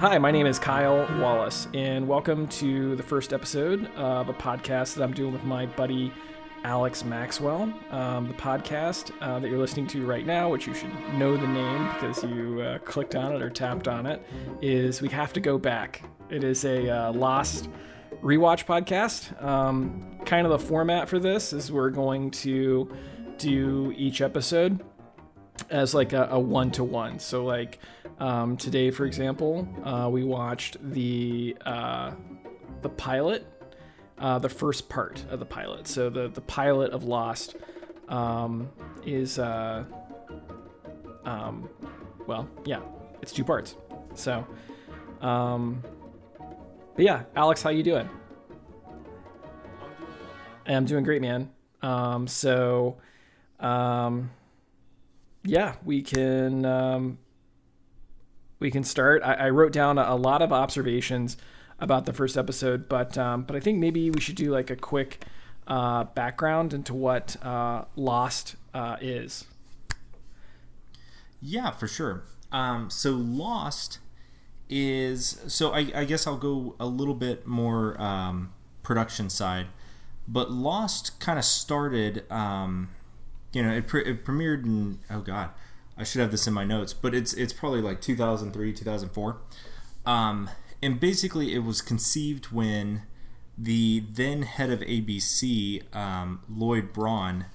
[0.00, 4.94] Hi, my name is Kyle Wallace, and welcome to the first episode of a podcast
[4.94, 6.12] that I'm doing with my buddy
[6.62, 7.62] Alex Maxwell.
[7.90, 11.48] Um, the podcast uh, that you're listening to right now, which you should know the
[11.48, 14.22] name because you uh, clicked on it or tapped on it,
[14.62, 16.04] is We Have to Go Back.
[16.30, 17.68] It is a uh, lost
[18.22, 19.42] rewatch podcast.
[19.42, 22.88] Um, kind of the format for this is we're going to
[23.36, 24.80] do each episode
[25.70, 27.18] as like a one to one.
[27.18, 27.78] So like
[28.18, 32.12] um, today, for example, uh, we watched the uh,
[32.82, 33.46] the pilot,
[34.18, 35.86] uh, the first part of the pilot.
[35.86, 37.56] So the the pilot of Lost
[38.08, 38.70] um,
[39.04, 39.84] is uh,
[41.24, 41.68] um,
[42.26, 42.80] well, yeah,
[43.22, 43.76] it's two parts.
[44.14, 44.46] So,
[45.20, 45.82] um,
[46.94, 48.08] but yeah, Alex, how you doing?
[50.66, 51.50] I'm doing great, man.
[51.80, 52.98] Um, so,
[53.60, 54.30] um,
[55.48, 57.18] yeah, we can um,
[58.60, 59.22] we can start.
[59.22, 61.36] I, I wrote down a, a, lot of observations
[61.78, 64.76] about the first episode, but um, but I think maybe we should do like a
[64.76, 65.24] quick
[65.66, 69.46] uh, background into what uh, Lost uh, is.
[71.40, 72.24] Yeah, for sure.
[72.52, 74.00] Um, so Lost
[74.68, 79.68] is so I, I, guess I'll go a little bit more um, production side,
[80.26, 82.30] but Lost kind of started.
[82.30, 82.90] Um,
[83.52, 85.50] you know, it, pre- it premiered in oh god,
[85.96, 89.36] I should have this in my notes, but it's it's probably like 2003, 2004.
[90.06, 90.50] Um,
[90.82, 93.02] and basically, it was conceived when
[93.56, 97.46] the then head of ABC, um, Lloyd Braun,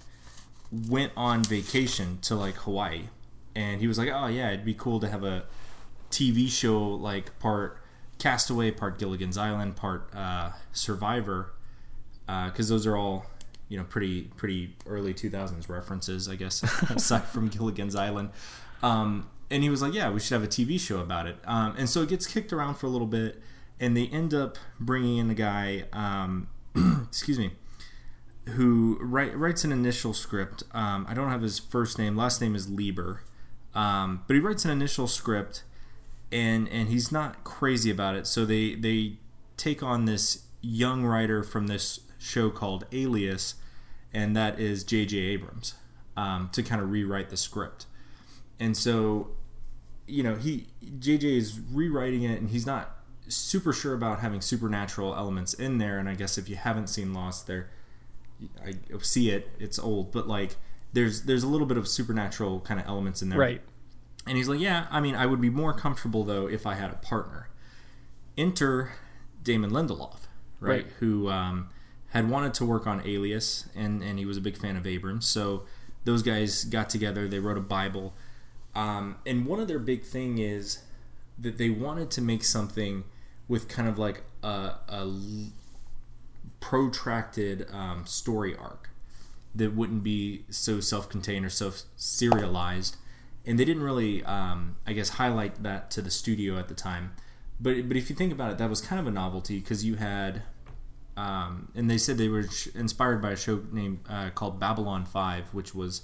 [0.71, 3.03] went on vacation to like Hawaii,
[3.55, 5.45] and he was like, "Oh yeah, it'd be cool to have a
[6.09, 7.77] TV show like part
[8.19, 11.53] Castaway, part Gilligan's Island, part uh, Survivor,
[12.25, 13.25] because uh, those are all
[13.73, 16.61] you know pretty pretty early 2000s references i guess
[16.91, 18.29] aside from gilligan's island.
[18.83, 21.37] Um, and he was like yeah we should have a tv show about it.
[21.45, 23.41] Um, and so it gets kicked around for a little bit
[23.79, 26.49] and they end up bringing in a guy um,
[27.07, 27.53] excuse me
[28.49, 30.63] who write, writes an initial script.
[30.71, 32.15] Um, i don't have his first name.
[32.15, 33.21] Last name is lieber.
[33.73, 35.63] Um, but he writes an initial script
[36.31, 38.27] and and he's not crazy about it.
[38.27, 39.13] So they they
[39.57, 43.55] take on this young writer from this show called alias
[44.13, 45.17] and that is J.J.
[45.17, 45.75] Abrams
[46.15, 47.85] um, to kind of rewrite the script.
[48.59, 49.31] And so,
[50.07, 50.67] you know, he
[50.99, 51.37] J.J.
[51.37, 52.97] is rewriting it, and he's not
[53.27, 55.97] super sure about having supernatural elements in there.
[55.97, 57.69] And I guess if you haven't seen Lost, there,
[58.63, 59.49] I see it.
[59.59, 60.55] It's old, but like
[60.93, 63.61] there's there's a little bit of supernatural kind of elements in there, right?
[64.25, 66.91] And he's like, yeah, I mean, I would be more comfortable though if I had
[66.91, 67.49] a partner.
[68.37, 68.93] Enter
[69.43, 70.21] Damon Lindelof,
[70.59, 70.83] right?
[70.83, 70.85] right.
[70.99, 71.69] Who um,
[72.13, 75.27] had wanted to work on Alias, and and he was a big fan of Abrams.
[75.27, 75.63] So
[76.05, 77.27] those guys got together.
[77.27, 78.13] They wrote a Bible,
[78.75, 80.83] um, and one of their big thing is
[81.37, 83.03] that they wanted to make something
[83.47, 85.11] with kind of like a, a
[86.59, 88.89] protracted um, story arc
[89.55, 92.97] that wouldn't be so self-contained or so serialized
[93.45, 97.13] and they didn't really um, i guess highlight that to the studio at the time
[97.59, 99.95] but but if you think about it that was kind of a novelty because you
[99.95, 100.43] had
[101.15, 105.53] um, and they said they were inspired by a show named uh, called Babylon Five,
[105.53, 106.03] which was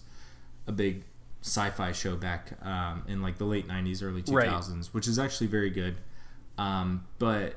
[0.67, 1.03] a big
[1.41, 4.85] sci-fi show back um, in like the late '90s, early 2000s, right.
[4.91, 5.97] which is actually very good.
[6.57, 7.55] Um, but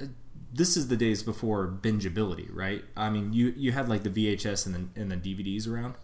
[0.00, 0.06] uh,
[0.52, 2.84] this is the days before bingeability, right?
[2.96, 5.94] I mean, you you had like the VHS and the and the DVDs around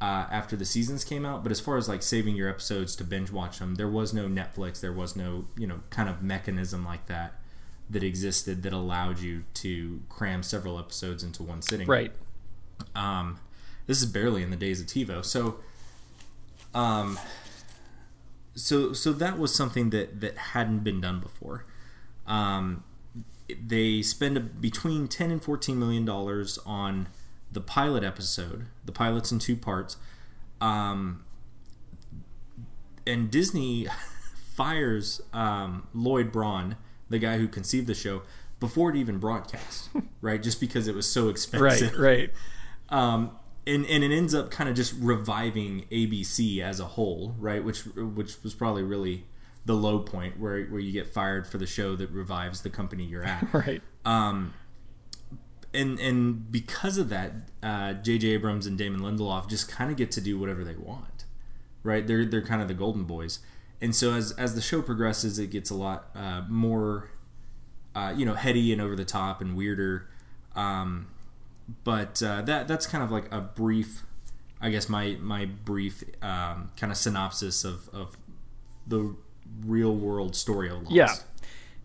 [0.00, 3.04] uh, after the seasons came out, but as far as like saving your episodes to
[3.04, 6.84] binge watch them, there was no Netflix, there was no you know kind of mechanism
[6.84, 7.40] like that
[7.88, 11.86] that existed that allowed you to cram several episodes into one sitting.
[11.86, 12.12] Right.
[12.94, 13.38] Um,
[13.86, 15.56] this is barely in the days of TiVo, so
[16.74, 17.18] um,
[18.54, 21.66] so so that was something that that hadn't been done before.
[22.26, 22.84] Um,
[23.48, 27.08] they spend a, between ten and fourteen million dollars on
[27.52, 28.66] the pilot episode.
[28.84, 29.96] The pilot's in two parts.
[30.60, 31.24] Um,
[33.06, 33.86] and Disney
[34.54, 36.76] fires um, Lloyd Braun
[37.08, 38.22] the guy who conceived the show
[38.60, 39.90] before it even broadcast,
[40.20, 40.42] right?
[40.42, 42.30] Just because it was so expensive, right?
[42.30, 42.30] Right.
[42.88, 47.64] Um, and and it ends up kind of just reviving ABC as a whole, right?
[47.64, 49.24] Which which was probably really
[49.64, 53.04] the low point where where you get fired for the show that revives the company
[53.04, 53.82] you're at, right?
[54.04, 54.54] Um,
[55.72, 58.28] and and because of that, uh, J.J.
[58.28, 61.24] Abrams and Damon Lindelof just kind of get to do whatever they want,
[61.82, 62.06] right?
[62.06, 63.40] They're they're kind of the golden boys
[63.84, 67.10] and so as as the show progresses, it gets a lot uh, more,
[67.94, 70.08] uh, you know, heady and over the top and weirder.
[70.56, 71.08] Um,
[71.84, 74.04] but uh, that that's kind of like a brief,
[74.58, 78.16] I guess my my brief um, kind of synopsis of of
[78.86, 79.14] the
[79.66, 80.90] real world story of Lost.
[80.90, 81.14] Yeah.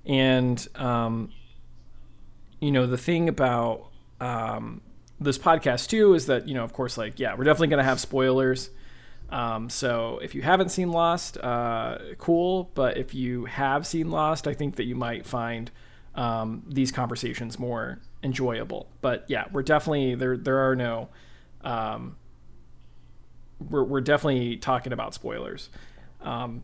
[0.06, 1.34] and um,
[2.62, 3.90] you know the thing about
[4.22, 4.80] um,
[5.20, 8.00] this podcast too is that you know of course like yeah we're definitely to have
[8.00, 8.70] spoilers
[9.32, 14.48] um, so if you haven't seen lost uh, cool but if you have seen lost
[14.48, 15.72] i think that you might find
[16.16, 18.90] um, these conversations more enjoyable.
[19.02, 21.10] But yeah we're definitely there there are no
[21.62, 22.18] um,
[23.70, 25.70] we're, we're definitely talking about spoilers.
[26.22, 26.64] Um,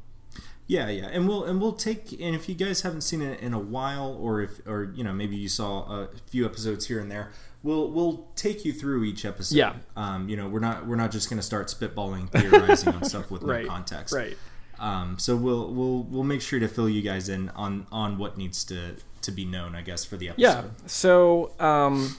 [0.68, 3.53] yeah, yeah, and we'll and we'll take and if you guys haven't seen it in
[3.53, 7.11] a while, or if or you know maybe you saw a few episodes here and
[7.11, 7.31] there,
[7.65, 9.56] we'll we'll take you through each episode.
[9.57, 9.73] Yeah.
[9.97, 13.31] Um, you know, we're not we're not just going to start spitballing, theorizing on stuff
[13.31, 14.13] with right, no context.
[14.13, 14.38] right
[14.79, 18.38] Um, so we'll we'll we'll make sure to fill you guys in on on what
[18.38, 20.41] needs to to be known, I guess, for the episode.
[20.44, 22.15] yeah so um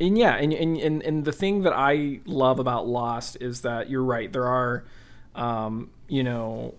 [0.00, 3.90] and yeah and, and and and the thing that i love about lost is that
[3.90, 4.84] you're right there are
[5.34, 6.74] um you know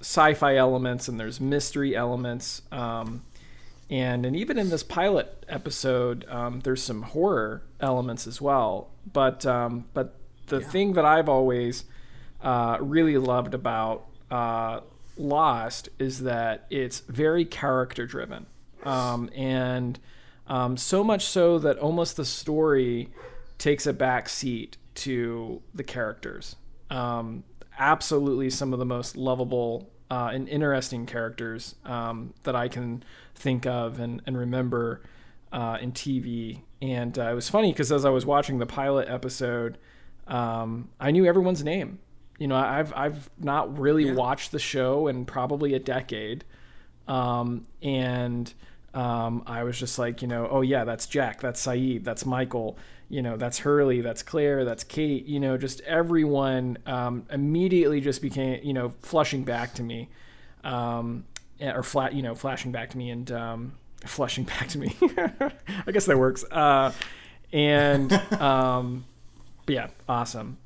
[0.00, 3.22] sci-fi elements and there's mystery elements um
[3.90, 8.90] and and even in this pilot episode um, there's some horror elements as well.
[9.12, 10.16] But um, but
[10.46, 11.84] the thing that i've always
[12.42, 14.80] uh, really loved about uh,
[15.16, 18.46] lost is that it's very character driven.
[18.82, 19.98] Um, and
[20.46, 23.10] um, so much so that almost the story
[23.58, 26.56] takes a back seat to the characters.
[26.88, 27.44] Um,
[27.78, 33.04] absolutely some of the most lovable uh, and interesting characters um, that I can
[33.40, 35.02] think of and, and remember
[35.52, 36.60] uh, in TV.
[36.80, 39.78] And uh, it was funny because as I was watching the pilot episode,
[40.28, 41.98] um, I knew everyone's name.
[42.38, 44.14] You know, I've I've not really Yeah.
[44.14, 46.44] watched the show in probably a decade,
[47.06, 48.52] um, and
[48.94, 52.78] um, I was just like, you know, oh yeah, that's Jack, that's Sayid, that's Michael,
[53.10, 58.22] you know, that's Hurley, that's Claire, that's Kate, you know, just everyone um, immediately just
[58.22, 60.08] became, you know, flushing back to me,
[60.64, 61.24] um,
[61.60, 63.72] or flat, you know, flashing back to me and um,
[64.06, 64.96] flushing back to me.
[65.86, 66.44] I guess that works.
[66.50, 66.92] Uh,
[67.52, 69.04] and um,
[69.66, 70.58] yeah, awesome.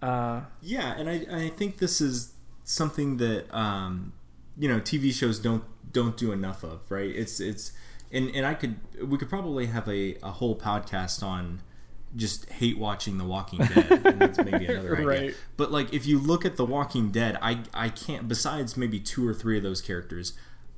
[0.00, 2.32] Uh, Yeah, and I, I think this is
[2.64, 4.12] something that um,
[4.56, 7.10] you know TV shows don't don't do enough of, right?
[7.10, 7.72] It's it's
[8.12, 11.62] and, and I could we could probably have a, a whole podcast on
[12.16, 14.06] just hate watching The Walking Dead.
[14.06, 15.06] and that's maybe another idea.
[15.06, 15.34] Right.
[15.56, 19.26] But like if you look at The Walking Dead, I I can't besides maybe two
[19.26, 20.32] or three of those characters,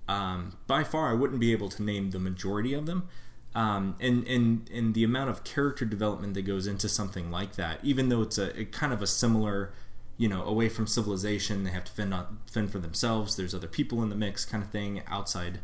[0.08, 3.08] um, by far I wouldn't be able to name the majority of them.
[3.54, 7.80] Um, and, and and the amount of character development that goes into something like that,
[7.82, 9.72] even though it's a, a kind of a similar,
[10.16, 13.36] you know, away from civilization, they have to fend on, fend for themselves.
[13.36, 15.60] There's other people in the mix, kind of thing, outside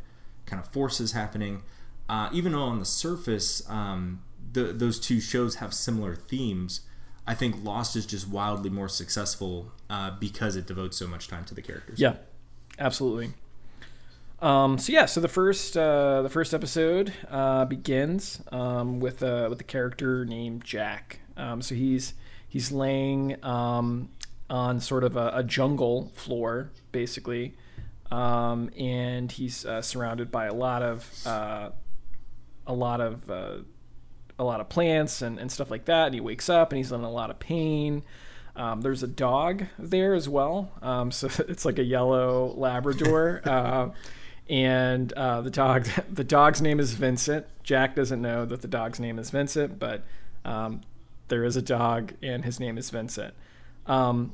[0.46, 1.62] kind of forces happening.
[2.08, 4.22] Uh, even though on the surface, um,
[4.54, 6.80] the, those two shows have similar themes,
[7.26, 11.44] I think Lost is just wildly more successful uh, because it devotes so much time
[11.46, 12.00] to the characters.
[12.00, 12.16] Yeah,
[12.78, 13.30] absolutely.
[14.40, 19.46] Um, so yeah, so the first uh, the first episode uh, begins um, with uh,
[19.48, 21.20] with a character named Jack.
[21.36, 22.14] Um, so he's
[22.46, 24.10] he's laying um,
[24.50, 27.54] on sort of a, a jungle floor, basically,
[28.10, 31.70] um, and he's uh, surrounded by a lot of uh,
[32.66, 33.30] a lot of
[34.38, 36.06] a lot of plants and, and stuff like that.
[36.06, 38.02] And he wakes up and he's in a lot of pain.
[38.56, 40.70] Um, there's a dog there as well.
[40.82, 43.42] Um, so it's like a yellow Labrador.
[43.48, 43.90] uh,
[44.48, 47.46] and uh, the dog, the dog's name is Vincent.
[47.62, 50.04] Jack doesn't know that the dog's name is Vincent, but
[50.44, 50.82] um,
[51.28, 53.34] there is a dog and his name is Vincent.
[53.86, 54.32] Um,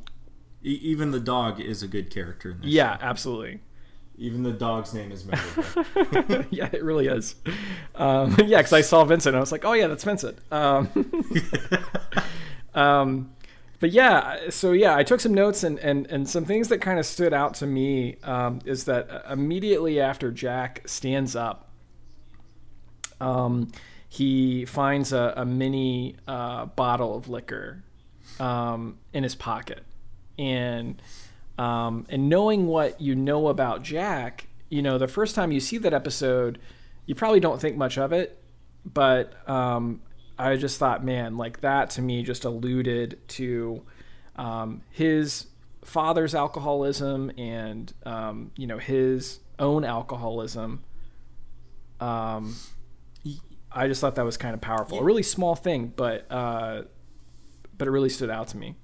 [0.62, 2.50] E- even the dog is a good character.
[2.50, 3.60] In this yeah, absolutely.
[4.20, 6.44] Even the dog's name is memorable.
[6.50, 7.36] yeah, it really is.
[7.94, 10.90] Um, yeah, because I saw Vincent, and I was like, "Oh yeah, that's Vincent." Um,
[12.74, 13.32] um,
[13.80, 16.98] but yeah, so yeah, I took some notes, and and and some things that kind
[16.98, 21.70] of stood out to me um, is that uh, immediately after Jack stands up,
[23.22, 23.72] um,
[24.06, 27.84] he finds a, a mini uh, bottle of liquor
[28.38, 29.82] um, in his pocket,
[30.38, 31.00] and
[31.60, 35.76] um, and knowing what you know about Jack, you know, the first time you see
[35.76, 36.58] that episode,
[37.04, 38.42] you probably don't think much of it,
[38.82, 40.00] but um,
[40.38, 43.82] I just thought, man, like that to me just alluded to
[44.36, 45.48] um, his
[45.84, 50.82] father's alcoholism and um, you know his own alcoholism.
[52.00, 52.56] Um,
[53.70, 54.98] I just thought that was kind of powerful.
[54.98, 56.84] A really small thing, but uh,
[57.76, 58.76] but it really stood out to me.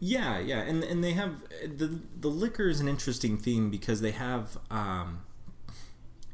[0.00, 4.12] Yeah, yeah, and and they have the the liquor is an interesting theme because they
[4.12, 5.20] have, um,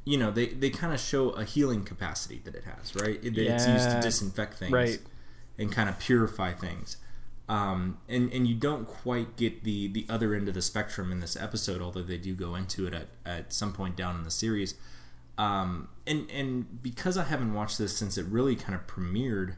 [0.05, 3.19] you know, they they kind of show a healing capacity that it has, right?
[3.25, 5.01] It, It's used to disinfect things, Right.
[5.59, 6.99] and kind of purify things.
[7.49, 11.21] Um, and and you don't quite get the the other end of the spectrum in
[11.21, 14.31] this episode, although they do go into it at, at some point down in the
[14.31, 14.75] series.
[15.39, 19.57] Um, and and because I haven't watched this since it really kind of premiered,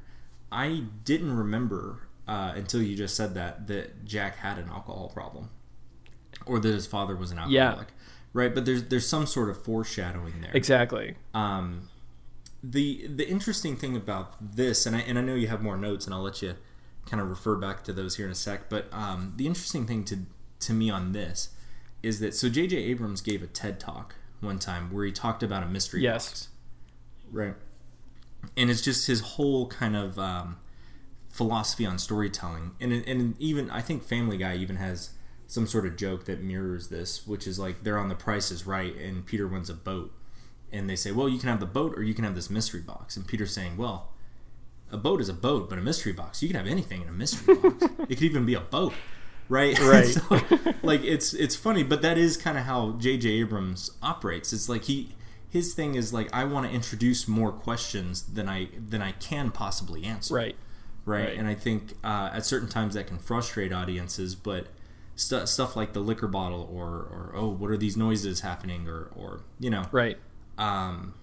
[0.52, 5.50] I didn't remember uh, until you just said that that Jack had an alcohol problem,
[6.44, 7.94] or that his father was an alcoholic, yeah.
[8.32, 8.54] right?
[8.54, 10.50] But there's there's some sort of foreshadowing there.
[10.54, 11.16] Exactly.
[11.34, 11.88] Um,
[12.62, 16.06] the the interesting thing about this, and I and I know you have more notes,
[16.06, 16.54] and I'll let you
[17.06, 18.68] kind of refer back to those here in a sec.
[18.68, 20.18] But um, the interesting thing to
[20.60, 21.50] to me on this
[22.02, 22.76] is that so J.J.
[22.76, 26.28] Abrams gave a TED talk one time where he talked about a mystery yes.
[26.28, 26.48] box,
[27.30, 27.54] right?
[28.56, 30.58] And it's just his whole kind of um,
[31.36, 35.10] philosophy on storytelling, and and even I think Family Guy even has
[35.46, 38.66] some sort of joke that mirrors this, which is like they're on the Price is
[38.66, 40.12] Right, and Peter wins a boat,
[40.72, 42.80] and they say, well, you can have the boat or you can have this mystery
[42.80, 44.12] box, and Peter's saying, well,
[44.90, 47.12] a boat is a boat, but a mystery box, you can have anything in a
[47.12, 47.84] mystery box.
[48.08, 48.92] it could even be a boat
[49.48, 49.78] right?
[49.86, 50.06] Right.
[50.06, 50.40] so,
[50.82, 53.28] like it's it's funny, but that is kind of how J.J.
[53.28, 54.52] Abrams operates.
[54.52, 55.14] It's like he
[55.48, 59.50] his thing is like I want to introduce more questions than I than I can
[59.50, 60.34] possibly answer.
[60.34, 60.56] Right.
[61.06, 61.28] Right.
[61.28, 61.38] right.
[61.38, 64.66] And I think uh, at certain times that can frustrate audiences, but
[65.14, 69.10] st- stuff like the liquor bottle or or oh what are these noises happening or
[69.16, 70.18] or you know right.
[70.58, 71.14] Um,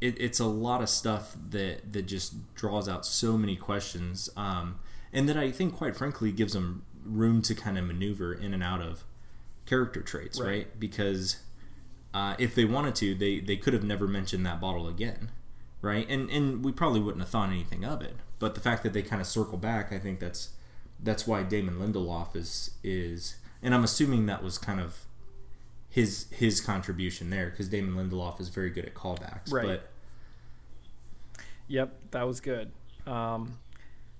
[0.00, 4.30] it, it's a lot of stuff that that just draws out so many questions.
[4.36, 4.78] Um,
[5.12, 8.62] and that I think, quite frankly, gives them room to kind of maneuver in and
[8.62, 9.04] out of
[9.64, 10.48] character traits, right?
[10.48, 10.80] right?
[10.80, 11.38] Because
[12.12, 15.30] uh, if they wanted to, they they could have never mentioned that bottle again,
[15.80, 16.08] right?
[16.08, 18.16] And and we probably wouldn't have thought anything of it.
[18.44, 20.50] But the fact that they kind of circle back, I think that's
[21.02, 25.06] that's why Damon Lindelof is is, and I'm assuming that was kind of
[25.88, 29.64] his his contribution there because Damon Lindelof is very good at callbacks, right?
[29.64, 29.88] But,
[31.68, 32.70] yep, that was good.
[33.06, 33.56] Um,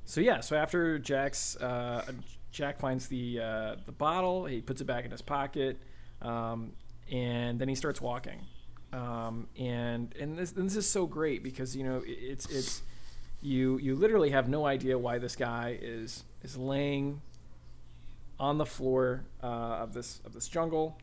[0.06, 2.10] so yeah, so after Jack's uh,
[2.50, 4.46] Jack finds the uh, the bottle.
[4.46, 5.76] He puts it back in his pocket,
[6.22, 6.72] um,
[7.12, 8.40] and then he starts walking.
[8.90, 12.80] Um, and and this, and this is so great because you know it's it's
[13.44, 17.20] you you literally have no idea why this guy is is laying
[18.40, 20.98] on the floor uh, of this of this jungle,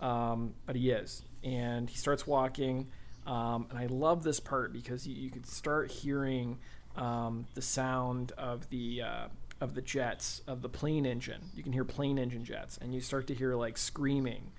[0.00, 2.88] um, but he is, and he starts walking.
[3.26, 6.58] Um, and I love this part because you, you could start hearing
[6.96, 9.26] um, the sound of the uh,
[9.60, 11.40] of the jets of the plane engine.
[11.54, 14.52] You can hear plane engine jets, and you start to hear like screaming,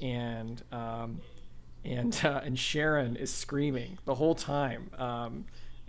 [0.00, 1.22] and um,
[1.84, 4.90] and uh, and Shannon is screaming the whole time.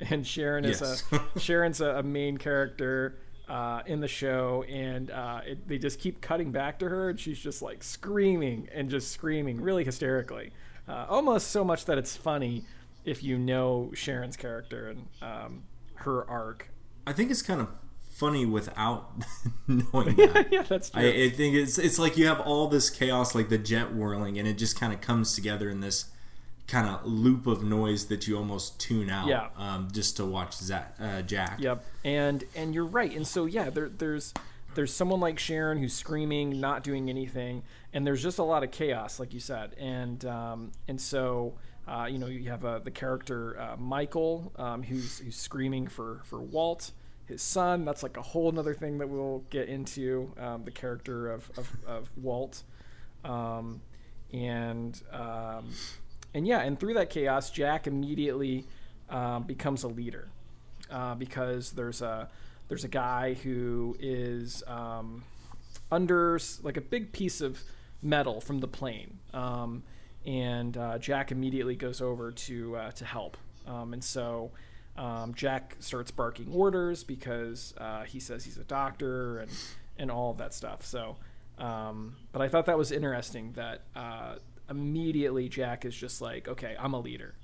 [0.10, 1.04] And Shannon is yes.
[1.12, 3.16] a Shannon's a, a main character
[3.50, 7.20] uh, in the show, and uh, it, they just keep cutting back to her, and
[7.20, 10.52] she's just like screaming and just screaming really hysterically,
[10.88, 12.64] uh, almost so much that it's funny
[13.06, 15.64] if you know Shannon's character and um,
[15.96, 16.70] her arc.
[17.08, 17.70] I think it's kind of
[18.20, 19.12] funny without
[19.68, 20.48] knowing that.
[20.52, 21.02] yeah, that's true.
[21.02, 24.38] I, I, think it's it's like you have all this chaos, like the jet whirling,
[24.38, 26.06] and it just kind of comes together in this
[26.70, 29.28] kind of loop of noise that you almost tune out.
[29.28, 29.50] Yeah.
[29.58, 31.60] Um, just to watch Zach, uh, Jack.
[31.60, 31.84] Yep.
[32.06, 33.12] And and you're right.
[33.12, 34.34] And so yeah, there, there's
[34.76, 38.72] there's someone like Shannon who's screaming, not doing anything, and there's just a lot of
[38.72, 39.76] chaos, like you said.
[39.78, 41.56] And um, and so.
[41.88, 46.22] Uh, you know, you have uh, the character uh, Michael, um, who's who's screaming for
[46.24, 46.92] for Walt,
[47.26, 47.84] his son.
[47.84, 51.78] That's like a whole other thing that we'll get into um, the character of, of,
[51.88, 52.62] of Walt.
[53.24, 53.82] Um,
[54.32, 55.72] and um,
[56.34, 58.66] and yeah, and through that chaos, Jack immediately
[59.10, 60.30] um, becomes a leader
[60.92, 62.30] uh, because there's a
[62.68, 65.24] there's a guy who is um,
[65.92, 67.64] under like a big piece of
[68.02, 69.84] metal from the plane, um,
[70.26, 74.52] and uh, Jack immediately goes over to uh, to help, and so.
[74.98, 79.50] Um, Jack starts barking orders because uh, he says he's a doctor and
[79.98, 80.84] and all of that stuff.
[80.86, 81.18] So,
[81.58, 84.36] um, but I thought that was interesting that uh,
[84.70, 87.36] immediately Jack is just like, okay, I'm a leader.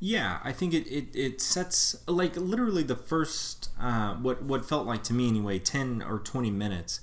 [0.00, 4.86] Yeah, I think it, it, it sets like literally the first uh, what what felt
[4.86, 7.00] like to me anyway ten or twenty minutes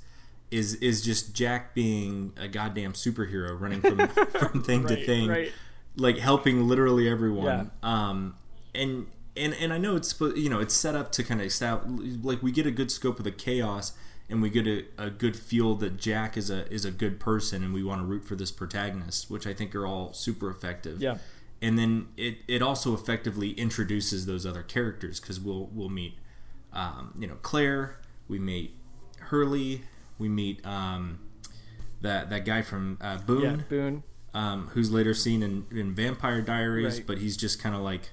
[0.52, 4.08] is is just Jack being a goddamn superhero running from
[4.40, 5.52] from thing right, to thing, right.
[5.96, 7.72] like helping literally everyone.
[7.82, 8.10] Yeah.
[8.10, 8.36] Um,
[8.76, 9.08] and
[9.38, 12.52] and and I know it's you know it's set up to kind of like we
[12.52, 13.94] get a good scope of the chaos
[14.32, 17.64] and we get a, a good feel that Jack is a is a good person
[17.64, 21.02] and we want to root for this protagonist, which I think are all super effective.
[21.02, 21.18] Yeah.
[21.62, 26.16] And then it, it also effectively introduces those other characters because we'll we'll meet
[26.74, 28.74] um, you know Claire, we meet
[29.20, 29.84] Hurley,
[30.18, 31.20] we meet um,
[32.02, 36.42] that that guy from uh, Boone, yeah, Boone, um, who's later seen in, in Vampire
[36.42, 37.08] Diaries, right.
[37.08, 38.12] but he's just kind of like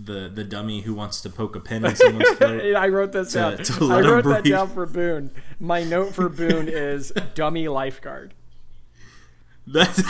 [0.00, 2.74] the the dummy who wants to poke a pin in someone's throat.
[2.76, 3.56] I wrote this To- down.
[3.58, 5.30] to I wrote that down for Boone.
[5.58, 8.34] My note for Boone is dummy lifeguard.
[9.66, 10.02] That's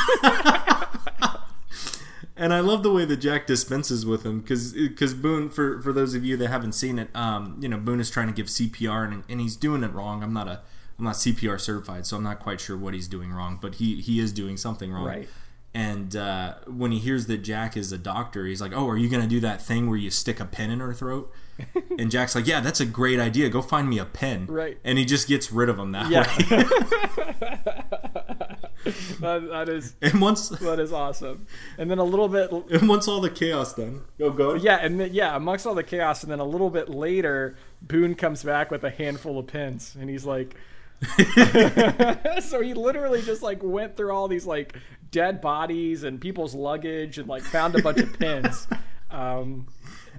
[2.36, 6.14] and I love the way that Jack dispenses with him because Boone, for for those
[6.14, 9.12] of you that haven't seen it, um, you know Boone is trying to give CPR
[9.12, 10.22] and, and he's doing it wrong.
[10.22, 10.60] I'm not a
[10.98, 14.00] I'm not CPR certified, so I'm not quite sure what he's doing wrong, but he
[14.00, 15.06] he is doing something wrong.
[15.06, 15.28] Right.
[15.74, 19.08] And uh, when he hears that Jack is a doctor, he's like, "Oh, are you
[19.08, 21.32] gonna do that thing where you stick a pin in her throat?"
[21.98, 23.48] and Jack's like, "Yeah, that's a great idea.
[23.48, 24.78] Go find me a pin." Right.
[24.82, 26.20] And he just gets rid of him that Yeah.
[26.22, 27.74] way.
[29.20, 31.46] that, that is and once that is awesome.
[31.76, 34.54] And then a little bit and once all the chaos done, go go.
[34.54, 38.14] Yeah, and then, yeah, amongst all the chaos, and then a little bit later, Boone
[38.14, 40.56] comes back with a handful of pins, and he's like,
[42.40, 44.76] so he literally just like went through all these like
[45.10, 48.66] dead bodies and people's luggage and like found a bunch of pins.
[49.10, 49.68] Um,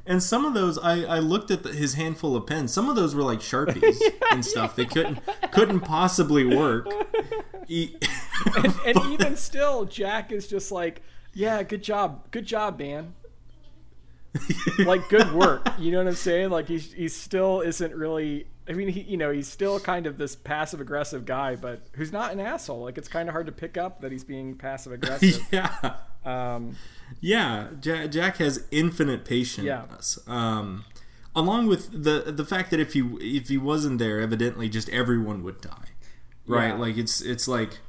[0.08, 2.74] And some of those, I, I looked at the, his handful of pens.
[2.74, 4.00] Some of those were like sharpies
[4.32, 4.76] and stuff.
[4.76, 5.20] They couldn't
[5.52, 6.88] couldn't possibly work.
[7.68, 7.96] E-
[8.58, 11.04] and, and even still, Jack is just like,
[11.36, 13.14] yeah, good job, good job, man.
[14.80, 15.68] Like good work.
[15.80, 16.50] You know what I'm saying?
[16.50, 18.48] Like he's he still isn't really.
[18.68, 22.12] I mean, he you know he's still kind of this passive aggressive guy, but who's
[22.12, 22.84] not an asshole.
[22.84, 25.46] Like it's kind of hard to pick up that he's being passive aggressive.
[25.52, 25.96] yeah,
[26.26, 26.76] um,
[27.20, 27.70] yeah.
[27.80, 29.66] Jack, Jack has infinite patience.
[29.66, 29.86] Yeah.
[30.28, 30.86] Um,
[31.36, 35.44] along with the the fact that if he if he wasn't there, evidently just everyone
[35.44, 35.90] would die.
[36.46, 36.68] Right.
[36.68, 36.76] Yeah.
[36.76, 37.80] Like it's it's like.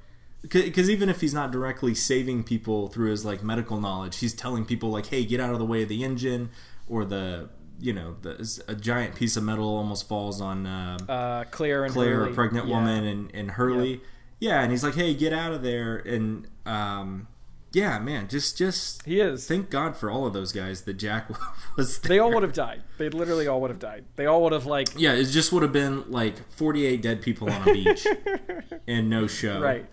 [0.43, 4.65] Because even if he's not directly saving people through his like medical knowledge, he's telling
[4.65, 6.51] people like, "Hey, get out of the way of the engine,"
[6.89, 11.45] or the you know the a giant piece of metal almost falls on uh, uh,
[11.51, 12.31] Claire and Claire, Hurley.
[12.31, 12.75] a pregnant Yeah.
[12.77, 14.01] woman, and, and Hurley.
[14.39, 14.63] Yeah.
[14.63, 17.29] and he's like, "Hey, get out of there!" And um,
[17.73, 19.47] yeah, man, just just He is.
[19.47, 21.29] thank God for all of those guys that Jack
[21.76, 21.99] was.
[21.99, 22.09] There.
[22.09, 22.83] They all would have died.
[22.97, 24.07] They literally all would have died.
[24.17, 27.50] They all would have like Yeah, it just would have been like forty-eight dead people
[27.50, 28.07] on a beach
[28.89, 29.61] and no show.
[29.61, 29.85] right.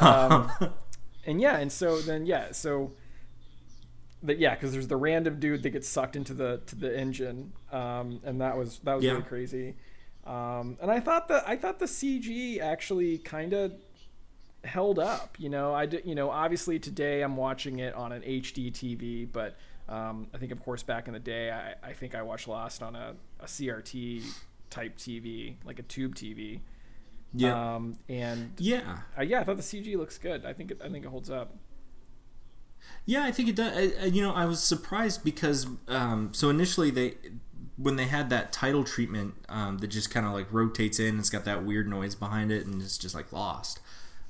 [0.00, 0.50] Um,
[1.26, 2.92] and yeah, and so then yeah, so
[4.22, 7.52] that yeah, because there's the random dude that gets sucked into the to the engine,
[7.72, 9.12] um, and that was that was Yeah.
[9.12, 9.74] really crazy.
[10.26, 13.72] Um, and I thought that I thought the CG actually kind of
[14.64, 15.36] held up.
[15.38, 16.04] You know, I did.
[16.04, 19.56] You know, obviously today I'm watching it on an HD TV, but
[19.88, 22.82] um, I think of course back in the day I, I think I watched Lost
[22.82, 24.22] on a, a CRT
[24.68, 26.60] type TV, like a tube TV.
[27.34, 27.74] Yeah.
[27.76, 28.98] Um, and yeah.
[29.18, 30.44] uh, yeah, I thought the CG looks good.
[30.44, 31.56] I think it, I think it holds up.
[33.06, 33.94] Yeah, I think it does.
[34.00, 37.14] I- You know, I was surprised because um, so initially they
[37.76, 41.30] when they had that title treatment um, that just kind of like rotates in, it's
[41.30, 43.80] got that weird noise behind it, and it's just like lost.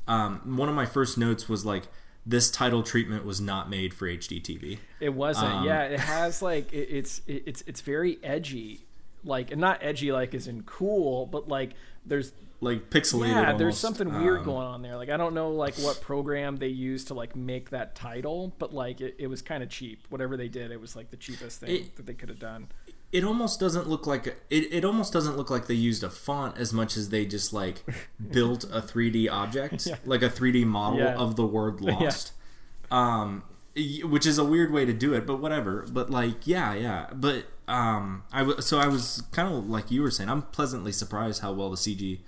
[0.07, 1.85] Um, one of my first notes was like,
[2.27, 5.53] "This title treatment was not made for HD TV." It wasn't.
[5.53, 8.85] Um, yeah, it has like it, it's it, it's it's very edgy,
[9.25, 11.73] like and not edgy like as in cool, but like
[12.07, 13.29] there's Like pixelated.
[13.29, 13.81] yeah there's almost.
[13.81, 14.97] something weird Um, going on there.
[14.97, 18.75] Like I don't know like what program they used to like make that title, but
[18.75, 20.05] like it, it was kind of cheap.
[20.11, 22.69] Whatever they did, it was like the cheapest thing It- that they could have done.
[23.13, 26.59] it almost doesn't look like it, it almost doesn't look like they used a font
[26.59, 27.83] as much as they just like
[28.31, 31.15] built a 3D object, like a 3D model Yeah.
[31.17, 32.33] of the word lost.
[32.91, 33.43] Um
[34.05, 35.87] which is a weird way to do it, but whatever.
[35.91, 37.07] But like yeah, yeah.
[37.15, 40.93] But um I w- so I was kind of like you were saying, I'm pleasantly
[40.93, 42.19] surprised how well the CG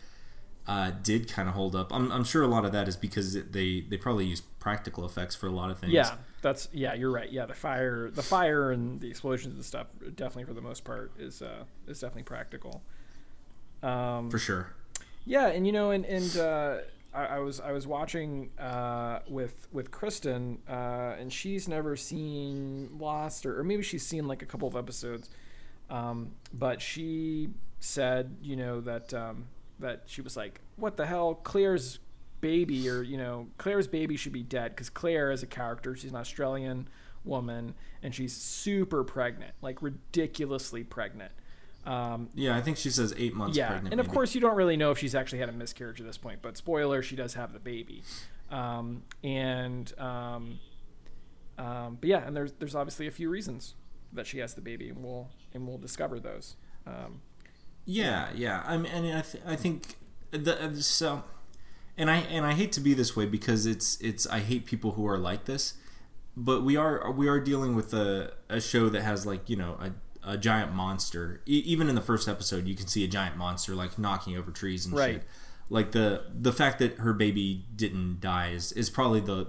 [0.72, 1.92] uh, did kind of hold up.
[1.92, 5.04] I'm, I'm sure a lot of that is because it, they they probably use practical
[5.04, 5.92] effects for a lot of things.
[5.92, 6.94] Yeah, that's yeah.
[6.94, 7.30] You're right.
[7.30, 9.88] Yeah, the fire, the fire, and the explosions and stuff.
[10.00, 12.82] Definitely for the most part is uh, is definitely practical.
[13.82, 14.72] Um, for sure.
[15.26, 16.78] Yeah, and you know, and and uh,
[17.12, 22.96] I, I was I was watching uh, with with Kristen, uh, and she's never seen
[22.98, 25.28] Lost, or, or maybe she's seen like a couple of episodes,
[25.90, 29.48] um, but she said, you know, that um,
[29.82, 31.98] that she was like, "What the hell, Claire's
[32.40, 35.94] baby, or you know, Claire's baby should be dead because Claire is a character.
[35.94, 36.88] She's an Australian
[37.24, 41.32] woman, and she's super pregnant, like ridiculously pregnant."
[41.84, 43.92] Um, Yeah, I think she says eight months yeah, pregnant.
[43.92, 44.14] and of maybe.
[44.14, 46.40] course you don't really know if she's actually had a miscarriage at this point.
[46.40, 48.02] But spoiler, she does have the baby,
[48.50, 50.58] um, and um,
[51.58, 53.74] um, but yeah, and there's there's obviously a few reasons
[54.12, 56.56] that she has the baby, and we'll and we'll discover those.
[57.84, 58.62] Yeah, yeah.
[58.66, 59.96] I mean, and I, th- I think
[60.30, 61.24] the uh, so,
[61.98, 64.92] and I and I hate to be this way because it's it's I hate people
[64.92, 65.74] who are like this,
[66.36, 69.76] but we are we are dealing with a a show that has like you know
[69.80, 69.92] a
[70.34, 71.40] a giant monster.
[71.46, 74.50] E- even in the first episode, you can see a giant monster like knocking over
[74.52, 75.14] trees and Right.
[75.14, 75.24] shit.
[75.68, 79.48] Like the the fact that her baby didn't die is, is probably the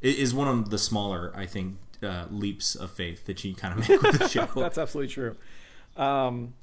[0.00, 3.88] is one of the smaller I think uh, leaps of faith that you kind of
[3.88, 4.48] make with the show.
[4.56, 5.36] That's absolutely true.
[5.96, 6.54] Um,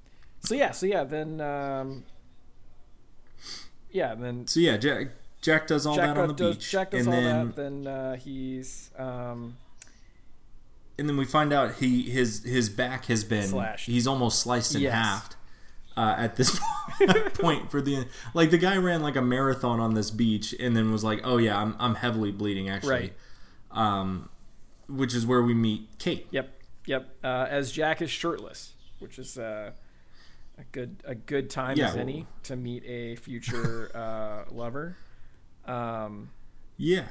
[0.42, 2.04] so yeah, so yeah, then um,
[3.92, 5.08] yeah, then so yeah, Jack
[5.42, 7.56] Jack does all Jack that on the does, beach, Jack does and all then that.
[7.56, 9.58] Then uh, he's um,
[10.98, 13.86] and then we find out he his his back has been Slashed.
[13.88, 14.94] he's almost sliced in Yes.
[14.94, 15.30] half
[15.98, 16.60] uh, at this
[17.36, 20.92] point for the like the guy ran like a marathon on this beach and then
[20.92, 23.14] was like oh yeah I'm I'm heavily bleeding actually Right.
[23.72, 24.30] um
[24.88, 26.50] which is where we meet Kate Yep,
[26.86, 27.16] yep.
[27.24, 29.72] Uh, as Jack is shirtless, which is uh,
[30.60, 34.98] a good a good time Yeah, as any to meet a future uh, lover.
[35.66, 36.30] Um,
[36.78, 37.06] yeah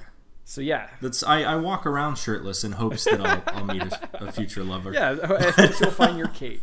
[0.48, 4.08] so yeah, that's I, I walk around shirtless in hopes that I'll, I'll meet a,
[4.14, 5.14] a future lover yeah.
[5.22, 5.40] I hope
[5.80, 6.62] you'll find your Kate.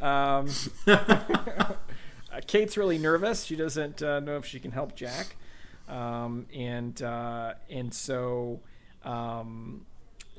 [0.00, 0.48] Um,
[0.86, 1.74] uh,
[2.46, 3.44] Kate's really nervous.
[3.44, 5.36] She doesn't uh, know if she can help Jack,
[5.90, 8.60] um, and uh, and so.
[9.04, 9.84] Um,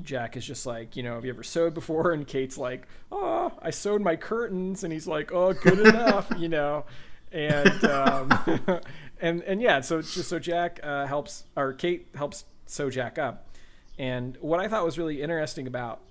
[0.03, 2.11] Jack is just like, you know, have you ever sewed before?
[2.11, 4.83] And Kate's like, oh, I sewed my curtains.
[4.83, 6.85] And he's like, oh, good enough, you know.
[7.31, 8.31] And um,
[9.21, 13.47] and and yeah, so so Jack uh, helps or Kate helps sew Jack up.
[13.97, 16.01] And what I thought was really interesting about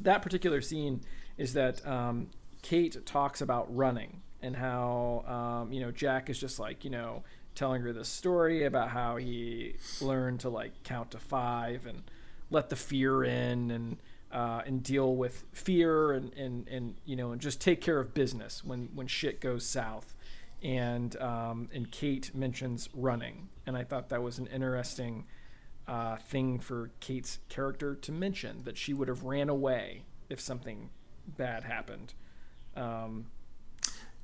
[0.00, 1.00] that particular scene
[1.38, 2.28] is that um,
[2.62, 7.22] Kate talks about running and how um, you know Jack is just like you know
[7.54, 12.02] telling her this story about how he learned to like count to five and
[12.50, 13.96] let the fear in and
[14.32, 18.14] uh, and deal with fear and, and and you know and just take care of
[18.14, 20.14] business when when shit goes south
[20.62, 25.26] and um, and Kate mentions running and I thought that was an interesting
[25.88, 30.90] uh, thing for Kate's character to mention that she would have ran away if something
[31.26, 32.14] bad happened.
[32.76, 33.26] Um,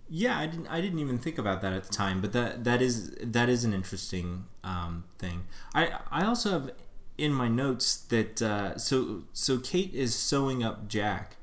[0.08, 0.68] Yeah, I didn't.
[0.68, 3.64] I didn't even think about that at the time, but that that is that is
[3.64, 5.44] an interesting um, thing.
[5.74, 6.70] I I also have
[7.18, 11.37] in my notes that uh, so so Kate is sewing up Jack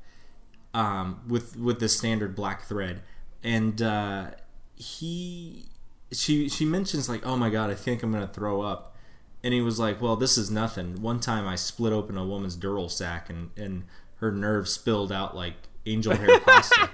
[0.72, 3.02] um, with with the standard black thread,
[3.42, 4.30] and uh,
[4.76, 5.66] he
[6.12, 8.96] she she mentions like, oh my god, I think I'm gonna throw up,
[9.42, 11.00] and he was like, well, this is nothing.
[11.02, 13.84] One time I split open a woman's dural sac and and
[14.16, 15.54] her nerves spilled out like
[15.86, 16.88] angel hair pasta.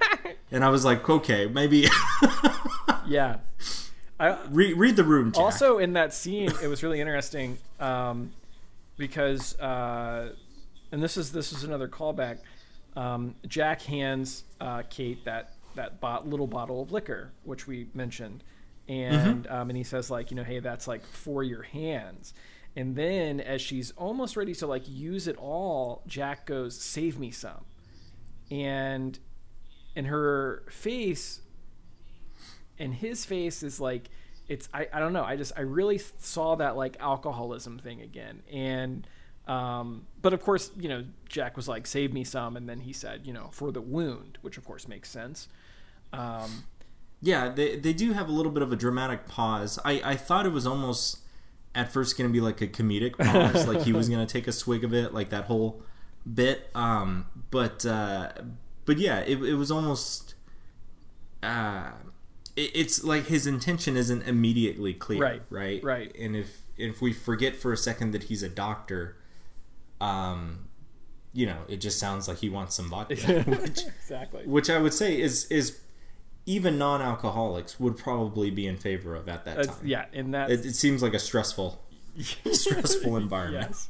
[0.51, 1.87] And I was like, okay, maybe
[3.07, 3.37] yeah.
[4.19, 5.43] I, read, read the room, Jack.
[5.43, 8.33] also in that scene, it was really interesting um,
[9.01, 10.35] because, uh,
[10.93, 12.39] and this is this is another callback.
[12.95, 18.45] Um, Jack hands uh, Kate that that bot, little bottle of liquor, which we mentioned,
[18.89, 22.33] and um, and he says like, you know, hey, that's like for your hands.
[22.77, 27.33] And then as she's almost ready to like use it all, Jack goes, "Save me
[27.33, 27.65] some,"
[28.51, 29.19] and
[29.97, 31.41] and her face
[32.79, 34.11] and his face is like
[34.51, 38.43] it's I, I don't know i just i really saw that like alcoholism thing again
[38.53, 39.07] and
[39.47, 42.93] um but of course you know jack was like save me some and then he
[42.93, 45.49] said you know for the wound which of course makes sense
[46.13, 46.65] um
[47.23, 49.79] yeah, they they do have a little bit of a dramatic pause.
[49.85, 51.19] I I thought it was almost
[51.75, 54.49] at first going to be like a comedic pause, like he was going to take
[54.49, 55.83] a swig of it, like that whole
[56.33, 56.71] bit.
[56.75, 58.33] Um, but uh,
[58.87, 60.35] but yeah, it it was almost.
[61.43, 61.93] Uh,
[62.75, 65.83] it's like his intention isn't immediately clear, Right, Right.
[65.85, 66.17] right.
[66.19, 69.17] And if if we forget for a second that he's a doctor,
[70.01, 70.69] um,
[71.33, 74.95] you know, it just sounds like he wants some vodka, which exactly which I would
[74.95, 75.79] say is is
[76.47, 79.77] even non-alcoholics would probably be in favor of at that time.
[79.85, 81.81] yeah in that It, it seems like a stressful,
[82.51, 83.67] stressful environment.
[83.69, 83.89] yes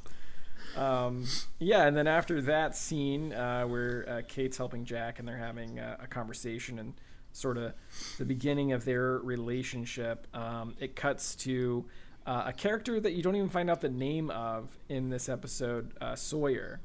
[0.76, 1.24] um,
[1.60, 5.78] yeah and then after that scene uh, where uh, kate's helping jack and they're having
[5.78, 6.94] uh, a conversation and
[7.32, 7.72] sort of
[8.18, 11.84] the beginning of their relationship um, it cuts to
[12.26, 15.92] uh, a character that you don't even find out the name of in this episode
[16.00, 16.80] uh, sawyer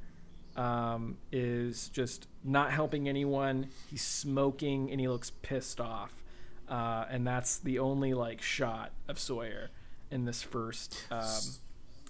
[0.56, 6.24] um, is just not helping anyone he's smoking and he looks pissed off
[6.70, 9.70] uh, and that's the only like shot of sawyer
[10.12, 11.42] in this first um,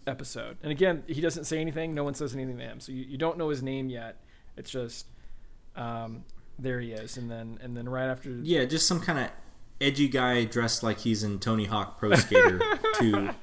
[0.08, 0.58] episode.
[0.64, 1.94] And again, he doesn't say anything.
[1.94, 4.22] No one says anything to him, so you, you don't know his name yet.
[4.58, 5.08] It's just
[5.76, 6.24] um,
[6.60, 9.30] there he is, and then and then right after Yeah, just some kind of
[9.82, 12.60] edgy guy dressed like he's in Tony Hawk Pro Skater
[13.00, 13.36] to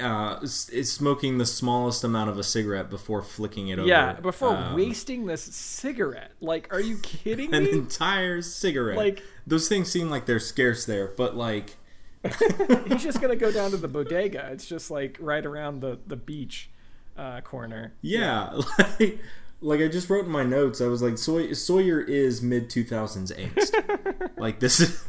[0.00, 3.88] uh, is smoking the smallest amount of a cigarette before flicking it over.
[3.88, 6.32] yeah, before um, wasting this cigarette.
[6.40, 7.70] Like, are you kidding an me?
[7.72, 8.96] entire cigarette.
[8.98, 11.76] Like- those things seem like they're scarce there, but like
[12.88, 14.48] He's just gonna go down to the bodega.
[14.52, 16.68] It's just like right around the the beach
[17.16, 17.92] uh, corner.
[18.02, 18.60] Yeah,
[18.98, 19.20] like
[19.60, 20.80] like I just wrote in my notes.
[20.80, 24.30] I was like, Soy- Sawyer is mid two thousands angst.
[24.38, 25.04] like this is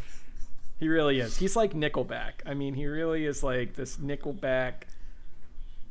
[0.79, 1.37] He really is.
[1.37, 2.33] He's like Nickelback.
[2.45, 4.83] I mean, he really is like this Nickelback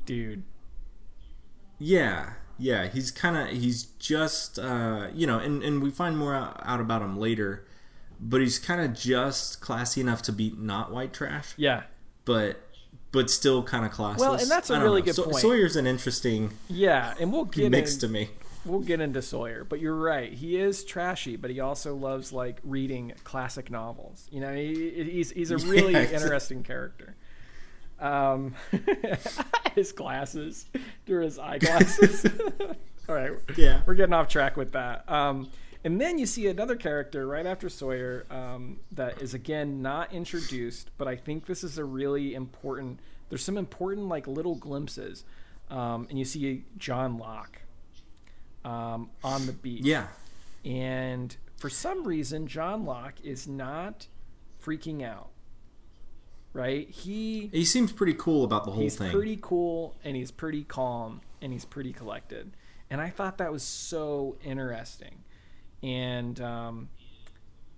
[0.05, 0.43] dude.
[1.79, 2.87] yeah, yeah.
[2.89, 6.81] He's kind of he's just uh, you know, and and we find more out, out
[6.81, 7.67] about him later,
[8.21, 11.83] but he's kind of just classy enough to be not white trash, Yeah.
[12.25, 12.61] but
[13.13, 14.19] but still kind of classless.
[14.19, 15.07] Well, and that's a really know.
[15.07, 15.37] good So- point.
[15.37, 18.31] Sawyer's an interesting Yeah, and we'll get mix in, to me.
[18.67, 20.33] We'll get into Sawyer, but you're right.
[20.33, 24.29] He is trashy, but he also loves like reading classic novels.
[24.31, 26.11] You know, he, he's he's a really Yeah.
[26.11, 27.15] interesting character.
[27.99, 28.55] Um,
[29.75, 30.67] his glasses,
[31.07, 32.27] through his eyeglasses.
[33.09, 33.81] All right, Yeah.
[33.87, 35.11] we're getting off track with that.
[35.11, 35.49] Um,
[35.85, 40.91] and then you see another character right after Sawyer um, that is again not introduced,
[40.99, 42.99] but I think this is a really important.
[43.29, 45.25] There's some important like little glimpses,
[45.71, 47.61] um, and you see John Locke
[48.67, 49.85] um, on the beach.
[49.85, 50.09] Yeah,
[50.65, 54.09] And for some reason, John Locke is not
[54.63, 55.31] freaking out.
[56.53, 56.89] Right?
[56.89, 59.13] He he seems pretty cool about the whole he's thing.
[59.13, 62.53] pretty cool and he's pretty calm and he's pretty collected.
[62.89, 65.23] And I thought that was so interesting.
[65.83, 66.89] And um,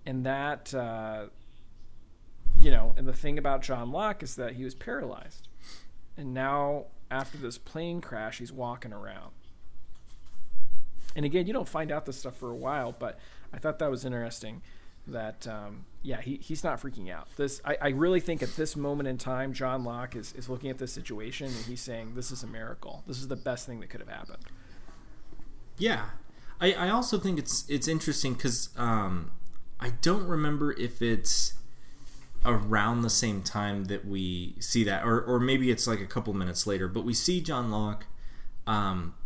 [0.05, 1.25] and that uh,
[2.61, 5.49] you know, and the thing about John Locke is that he was paralyzed.
[6.15, 9.31] And now after this plane crash, he's walking around.
[11.15, 13.19] And again, you don't find out this stuff for a while, but
[13.53, 14.61] I thought that was interesting.
[15.07, 17.27] That um, yeah, he, he's not freaking out.
[17.35, 20.69] This I, I really think at this moment in time, John Locke is, is looking
[20.69, 23.03] at this situation and he's saying this is a miracle.
[23.07, 24.43] This is the best thing that could have happened.
[25.79, 26.09] Yeah,
[26.61, 29.31] I, I also think it's it's interesting because um,
[29.79, 31.53] I don't remember if it's
[32.45, 36.33] around the same time that we see that, or or maybe it's like a couple
[36.33, 36.87] minutes later.
[36.87, 38.05] But we see John Locke,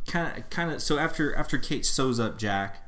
[0.08, 0.82] kind of kind of.
[0.82, 2.88] So after after Kate sews up Jack,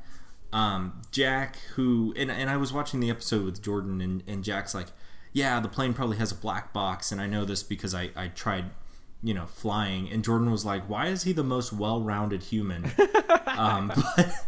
[0.52, 4.74] um, Jack who and and I was watching the episode with Jordan and and Jack's
[4.74, 4.88] like,
[5.32, 8.28] yeah, the plane probably has a black box, and I know this because I I
[8.28, 8.66] tried.
[9.22, 12.92] You know, flying, and Jordan was like, "Why is he the most well-rounded human?"
[13.46, 14.46] um, but,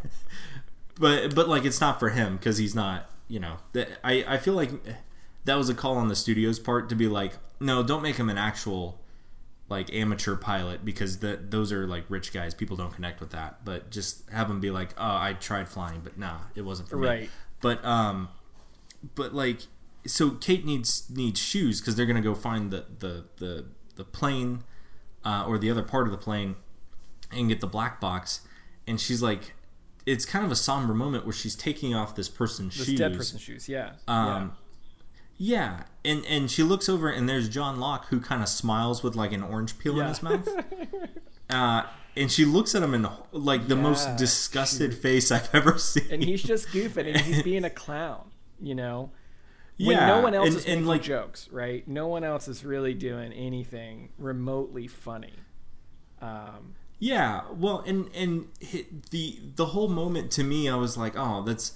[1.01, 4.39] but but like it's not for him because he's not you know that I I
[4.39, 4.71] feel like
[5.45, 8.29] that was a call on the studio's part to be like no don't make him
[8.29, 9.01] an actual
[9.69, 12.55] like amateur pilot because that those are like rich guys.
[12.55, 13.65] People don't connect with that.
[13.65, 16.97] But just have them be like oh I tried flying but nah it wasn't for
[16.97, 17.07] me.
[17.09, 17.31] Right.
[17.61, 18.29] but um
[19.15, 19.61] but like
[20.07, 24.63] so Kate needs needs shoes because they're gonna go find the the the the plane
[25.25, 26.55] uh, or the other part of the plane
[27.33, 28.41] and get the black box.
[28.87, 29.55] And she's like
[30.07, 32.99] it's kind of a somber moment where she's taking off this person's This shoes.
[32.99, 33.91] dead person's shoes, yeah.
[34.09, 34.49] um yeah
[36.05, 39.33] and and she looks over and there's John Locke who kind of smiles with like
[39.33, 40.49] an orange peel in his mouth
[41.51, 41.83] uh
[42.17, 46.05] and she looks at him in like the most Yeah, disgusted face I've ever seen
[46.11, 49.11] and he's just goofing and he's being a clown, you know.
[49.81, 51.87] When yeah no one else and, is making like jokes, right?
[51.87, 55.47] No one else is really doing anything remotely funny.
[56.21, 58.49] Um, Yeah, well, and and
[59.11, 61.75] the the whole moment to me, I was like, oh, that's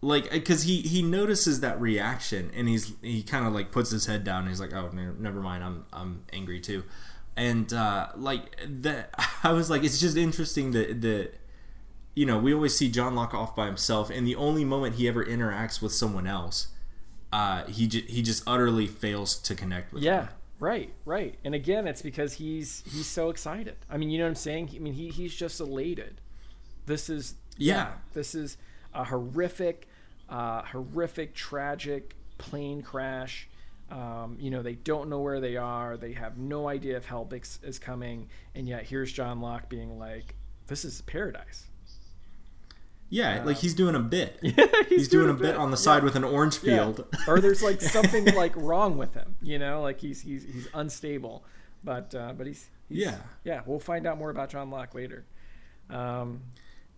[0.00, 4.06] like because he he notices that reaction and he's he kind of like puts his
[4.06, 4.40] head down.
[4.40, 6.84] And he's like, oh, ne- never mind, I'm I'm angry too,
[7.36, 11.32] and uh, like that, I was like, it's just interesting that that
[12.14, 15.08] you know we always see John Locke off by himself, and the only moment he
[15.08, 16.68] ever interacts with someone else,
[17.32, 20.02] uh, he ju- he just utterly fails to connect with.
[20.04, 20.28] yeah, them.
[20.60, 21.34] right, right.
[21.44, 23.76] And again, it's because he's he's so excited.
[23.90, 24.70] I mean, you know what I'm saying?
[24.74, 26.20] I mean, he he's just elated.
[26.86, 27.92] This is Yeah.
[28.14, 28.56] this is
[28.94, 29.88] a horrific,
[30.28, 33.48] uh, horrific, tragic plane crash.
[33.90, 35.96] Um, you know, they don't know where they are.
[35.96, 38.28] They have no idea if help is, is coming.
[38.54, 40.34] And yet, here's John Locke being like,
[40.66, 41.64] "This is paradise."
[43.10, 44.38] yeah, like he's doing a bit.
[44.42, 44.54] he's,
[44.88, 46.76] He's, doing, a bit, on the side with an orange Yeah.
[46.92, 47.06] field.
[47.26, 49.36] or there's like something like wrong with him.
[49.40, 51.42] You know, like he's he's he's unstable.
[51.82, 53.16] But uh, but he's, he's Yeah.
[53.44, 53.62] yeah.
[53.64, 55.24] We'll find out more about John Locke later.
[55.88, 56.42] Um,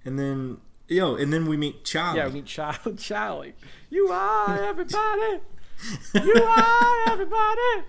[0.04, 0.58] And then
[0.90, 2.18] yo, and then we meet Charlie.
[2.18, 2.94] yeah, we meet Charlie.
[2.98, 3.54] Charlie,
[3.88, 5.40] you are everybody.
[6.14, 7.86] You are everybody.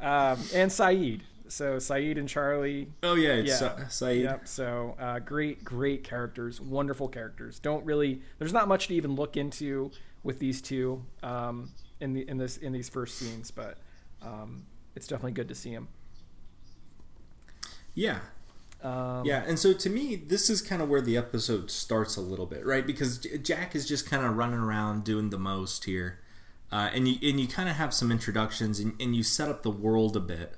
[0.00, 1.22] Um, and Sayid.
[1.48, 2.88] So Sayid and Charlie.
[3.02, 3.54] oh yeah, Yeah.
[3.54, 4.22] Sa- Sayid.
[4.24, 4.48] Yep.
[4.48, 7.58] So uh, great, great characters, wonderful characters.
[7.58, 8.20] Don't really.
[8.38, 9.90] There's not much to even look into
[10.22, 13.78] with these two um, in the in this in these first scenes, but
[14.22, 15.88] um, it's definitely good to see them.
[17.94, 18.18] Yeah.
[18.82, 22.20] Um, Yeah, and so to me, this is kind of where the episode starts a
[22.20, 22.86] little bit, right?
[22.86, 26.18] Because Jack is just kind of running around doing the most here,
[26.72, 29.62] uh, and you and you kind of have some introductions, and, and you set up
[29.62, 30.54] the world a bit,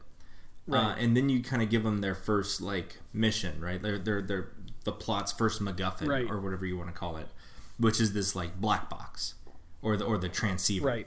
[0.70, 3.82] uh, and then you kind of give them their first like mission, right?
[3.82, 4.48] They're they're they're
[4.84, 6.28] the plot's first MacGuffin Right.
[6.28, 7.28] or whatever you want to call it,
[7.78, 9.34] which is this like black box
[9.80, 11.06] or the or the transceiver, Right.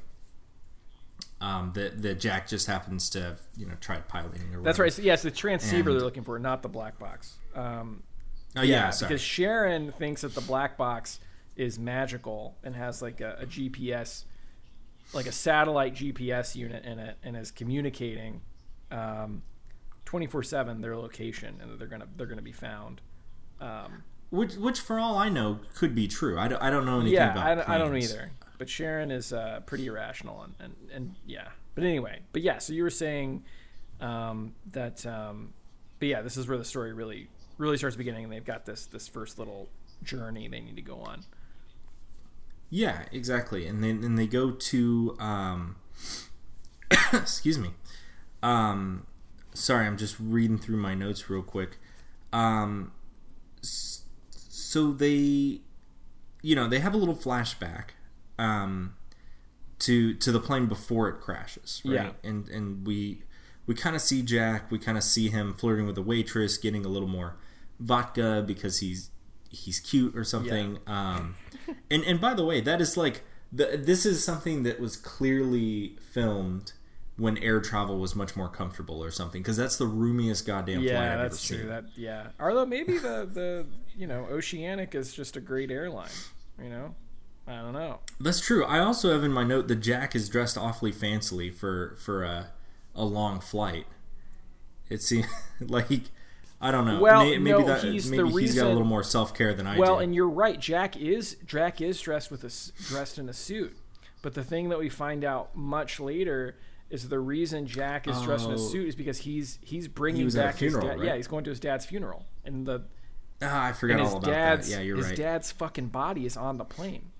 [1.42, 4.84] Um, that that Jack just happens to have you know tried piloting or That's whatever.
[4.84, 4.94] right.
[4.94, 7.36] So, yes, the transceiver And- they're looking for, not the black box.
[7.54, 8.04] Um,
[8.58, 9.10] Oh yeah, sorry.
[9.10, 11.20] because Shannon thinks that the black box
[11.58, 14.24] is magical and has like a, a GPS,
[15.14, 18.40] like a satellite GPS unit in it, and is communicating
[20.06, 23.02] twenty four seven their location, and they're gonna they're gonna be found.
[23.60, 26.38] Um, which, which for all I know, could be true.
[26.40, 27.46] I don't, I don't know anything yeah, about.
[27.46, 28.32] I, don't- I don't either.
[28.58, 31.50] But Shannon is uh, pretty irrational, and, and and yeah.
[31.74, 32.60] But anyway, but yeah.
[32.60, 33.44] So you were saying
[34.00, 35.54] um, that, um,
[36.00, 38.86] but yeah, this is where the story really really starts beginning, and they've got this
[38.86, 39.70] this first little
[40.04, 41.26] journey they need to go on.
[42.70, 43.68] Yeah, exactly.
[43.68, 45.76] And then and they go to um
[47.14, 47.72] excuse me.
[48.42, 49.06] Um
[49.54, 51.78] sorry, I'm just reading through my notes real quick.
[52.34, 52.92] Um
[53.62, 55.62] so they
[56.42, 57.92] you know, they have a little flashback
[58.38, 58.96] um
[59.80, 61.94] to to the plane before it crashes, right?
[61.94, 62.12] Yeah.
[62.24, 63.24] And and we
[63.68, 66.86] we kind of see Jack, we kind of see him flirting with the waitress, getting
[66.86, 67.36] a little more
[67.80, 69.10] vodka because he's
[69.50, 70.80] he's cute or something.
[70.88, 71.36] Um,
[71.92, 75.98] and and by the way, that is like the, this is something that was clearly
[76.12, 76.74] filmed
[77.18, 80.86] when air travel was much more comfortable or something because that's the roomiest goddamn flight
[80.92, 81.58] Yeah, I've ever that's true.
[81.60, 81.68] seen.
[81.68, 82.28] That yeah.
[82.40, 83.66] Although maybe the the
[83.98, 86.10] you know Oceanic is just a great airline.
[86.62, 86.96] You know,
[87.48, 88.00] I don't know.
[88.20, 88.66] That's true.
[88.66, 92.48] I also have in my note that Jack is dressed awfully fancily for for a
[92.96, 93.86] a long flight.
[94.90, 95.28] It seems
[95.60, 96.02] like
[96.62, 97.00] I don't know.
[97.00, 99.54] Well, May- maybe no, that he's the maybe he's got a little more self care
[99.54, 100.02] than I Well, do.
[100.02, 100.60] and you're right.
[100.60, 102.52] Jack is Jack is dressed with a
[102.88, 103.76] dressed in a suit,
[104.22, 106.56] but the thing that we find out much later
[106.90, 108.58] is the reason Jack is dressed in a Oh.
[108.58, 111.00] suit is because he's he's bringing a back his funeral, dad.
[111.00, 111.08] right?
[111.10, 112.84] Yeah, he's going to his dad's funeral, and the
[113.42, 114.78] ah, I forgot his all about dad's that.
[114.78, 115.18] Yeah, you're his right.
[115.18, 117.12] dad's fucking body is on the plane,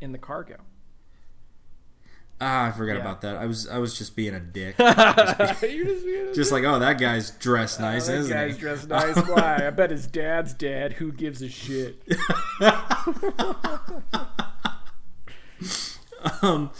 [0.00, 0.56] in the cargo.
[2.40, 3.00] ah, I forgot Yeah.
[3.00, 3.36] about that.
[3.36, 4.76] I was I was just being a dick.
[4.78, 8.60] You're just, just like, oh, that guy's dressed nice, that isn't guy's he?
[8.60, 9.16] dressed nice.
[9.28, 9.66] Why?
[9.66, 10.94] I bet his dad's dead.
[10.94, 12.02] Who gives a shit?
[16.42, 16.70] um,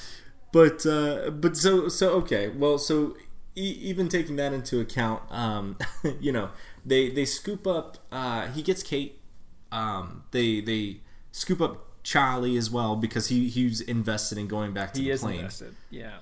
[0.52, 2.48] but uh, but so so okay.
[2.48, 3.16] Well, so
[3.54, 5.76] e- even taking that into account, um,
[6.20, 6.50] you know,
[6.84, 7.98] they they scoop up.
[8.10, 9.20] Uh, he gets Kate.
[9.72, 11.00] Um, they they
[11.32, 15.10] scoop up Charlie as well because he he's invested in going back to He the
[15.14, 15.40] is plane.
[15.40, 15.74] invested.
[15.90, 16.18] Yeah.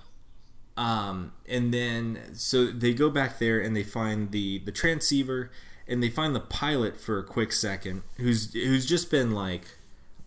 [0.78, 5.50] Um, and then so they go back there and they find the the transceiver
[5.86, 9.76] and they find the pilot for a quick second who's who's just been like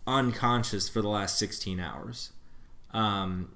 [0.05, 2.31] unconscious for the last 16 hours.
[2.91, 3.55] Um,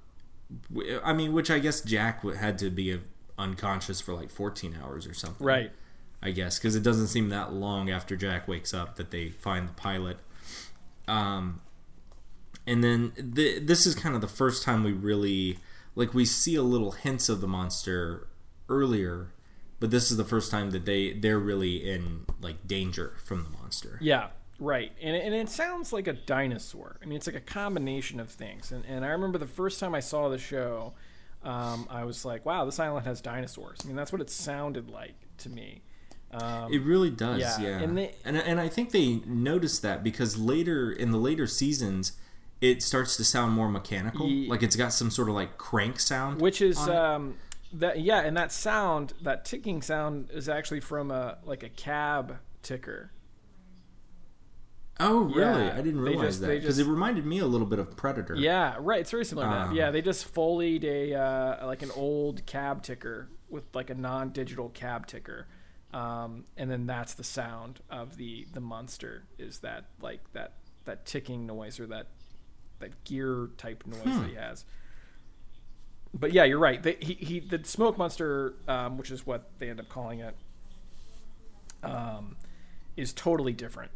[1.04, 3.00] I mean, which I guess Jack had to be
[3.38, 5.46] unconscious for like 14 hours or something.
[5.46, 5.72] Right.
[6.24, 9.70] I guess because it doesn't seem that long after Jack wakes up that they find
[9.70, 10.18] the pilot.
[11.08, 11.62] Um,
[12.68, 15.60] and then th- this is kind of the first time we really
[15.96, 18.28] like we see a little hints of the monster
[18.70, 19.34] earlier,
[19.80, 23.50] but this is the first time that they they're really in like danger from the
[23.50, 23.98] monster.
[24.02, 24.28] Yeah,
[24.60, 24.92] right.
[25.02, 26.98] And, and it sounds like a dinosaur.
[27.02, 28.72] I mean, it's like a combination of things.
[28.72, 30.94] And, and I remember the first time I saw the show,
[31.44, 33.80] um, I was like, wow, this island has dinosaurs.
[33.84, 35.82] I mean, that's what it sounded like to me.
[36.32, 37.80] Um, It really does, Yeah, yeah.
[37.80, 42.14] and they- and and I think they noticed that because later in the later seasons,
[42.62, 44.28] it starts to sound more mechanical.
[44.28, 46.40] Ye- like it's got some sort of like crank sound.
[46.40, 47.36] which is um,
[47.74, 52.38] that yeah, and that sound, that ticking sound, is actually from a like a cab
[52.62, 53.12] ticker.
[55.00, 55.64] Oh, really?
[55.66, 58.36] Yeah, I didn't realize just- that because it reminded me a little bit of Predator.
[58.36, 59.00] Yeah, right.
[59.00, 59.68] It's very similar to that.
[59.70, 63.96] Um, Yeah, they just foleyed a uh, like an old cab ticker with like a
[63.96, 65.48] non-digital cab ticker,
[65.94, 69.24] um, and then that's the sound of the the monster.
[69.40, 70.54] Is that like that
[70.86, 72.08] that ticking noise or that
[72.82, 74.22] that gear type noise Hmm.
[74.22, 74.66] that he has?
[76.14, 76.82] But yeah, you're right.
[76.84, 80.36] They, he, he the smoke monster, um, which is what they end up calling it,
[81.84, 82.36] um,
[82.98, 83.92] is totally different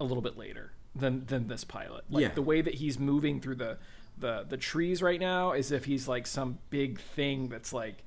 [0.00, 2.04] a little bit later than than this pilot.
[2.10, 2.28] Like Yeah.
[2.34, 3.78] the way that he's moving through the
[4.18, 8.04] the the trees right now is if he's like some big thing that's like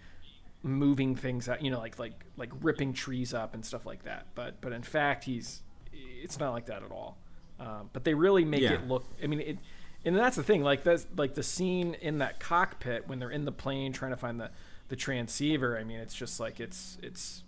[0.64, 4.28] moving things out, you know, like like like ripping trees up and stuff like that.
[4.36, 5.62] But but in fact, he's
[5.94, 7.18] it's not like that at all.
[7.60, 8.74] Um, but they really make Yeah.
[8.74, 9.06] it look.
[9.24, 9.58] I mean, it,
[10.08, 10.64] and that's the thing.
[10.64, 14.18] Like that's like the scene in that cockpit when they're in the plane trying to
[14.18, 14.50] find the
[14.90, 15.78] the transceiver.
[15.78, 17.44] I mean, it's just like it's it's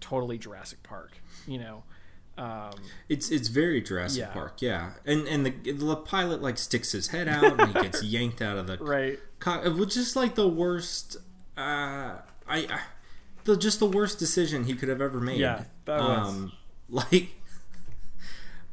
[0.00, 1.18] totally Jurassic Park.
[1.46, 1.82] You know.
[2.38, 2.70] Um,
[3.08, 4.30] It's it's very Jurassic Yeah.
[4.32, 4.92] Park, yeah.
[5.04, 8.56] And and the the pilot like sticks his head out and he gets yanked out
[8.56, 9.18] of the right.
[9.40, 11.16] co- which is like the worst.
[11.56, 12.80] Uh, I, I
[13.42, 15.40] the just the worst decision he could have ever made.
[15.40, 16.28] Yeah, that was.
[16.28, 16.52] um,
[16.88, 17.30] like.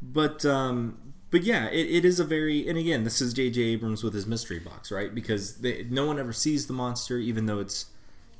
[0.01, 1.05] But um,
[1.36, 3.61] but yeah, it, it is a very and again this is J.J.
[3.61, 5.13] Abrams with his mystery box, right?
[5.13, 7.88] Because they, no one ever sees the monster, even though it's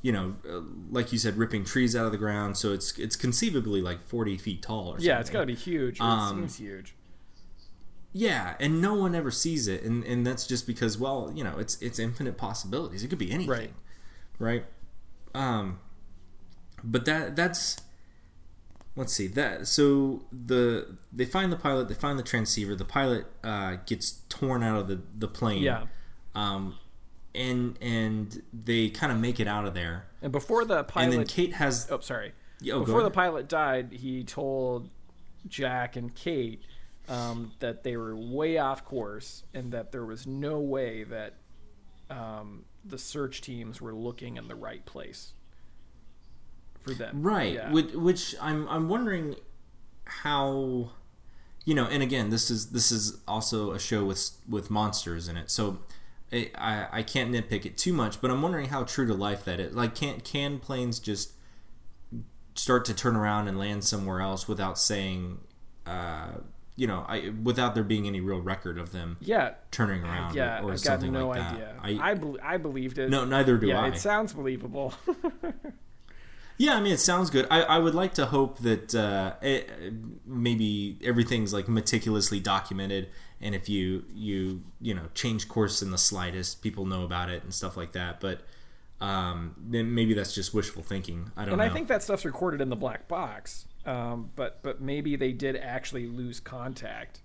[0.02, 2.56] you know, uh, like you said, ripping trees out of the ground.
[2.56, 5.08] So it's it's conceivably like forty feet tall or something.
[5.08, 6.00] Yeah, it's got to be huge.
[6.00, 6.96] Um, it seems huge.
[8.14, 11.58] Yeah, and no one ever sees it, and and that's just because, well, you know,
[11.60, 13.04] it's it's infinite possibilities.
[13.04, 13.74] It could be anything, Right.
[14.40, 14.66] right?
[15.34, 15.80] Um,
[16.82, 17.76] but that that's
[18.96, 22.76] let's see that so the they find the pilot, they find the transceiver.
[22.76, 25.64] The pilot uh, gets torn out of the the plane.
[25.64, 25.86] Yeah.
[26.34, 26.78] Um,
[27.34, 31.14] and and they kind of make it out of there, And before the pilot, and
[31.14, 34.90] then Kate has oh sorry, Yeah, oh, before the pilot died, he told
[35.48, 36.62] Jack and Kate
[37.10, 41.34] um, that they were way off course and that there was no way that
[42.10, 45.34] um, the search teams were looking in the right place
[46.86, 47.22] for them.
[47.22, 47.72] right Yeah.
[47.72, 49.36] which, which i'm i'm wondering
[50.06, 50.92] how
[51.66, 55.36] you know and again this is this is also a show with with monsters in
[55.36, 55.80] it so
[56.32, 59.44] I, I i can't nitpick it too much but i'm wondering how true to life
[59.46, 61.34] that is like can can planes just
[62.56, 65.40] start to turn around and land somewhere else without saying
[65.86, 66.34] uh
[66.76, 70.62] you know i without there being any real record of them yeah, turning around yeah.
[70.62, 71.76] or, or something no like that idea.
[71.82, 73.10] I, I bel I believed it.
[73.10, 74.94] no neither do yeah, i it sounds believable.
[76.58, 77.48] Yeah, I mean, it sounds good.
[77.52, 79.70] I, I would like to hope that uh, it,
[80.26, 83.10] maybe everything's like meticulously documented,
[83.42, 87.44] and if you you you know change course in the slightest, people know about it
[87.44, 88.22] and stuff like that.
[88.22, 88.42] But
[89.02, 91.32] um, then maybe that's just wishful thinking.
[91.36, 91.66] I don't and know.
[91.66, 93.66] I think that stuff's recorded in the black box.
[93.86, 97.20] Um, but but maybe they did actually lose contact,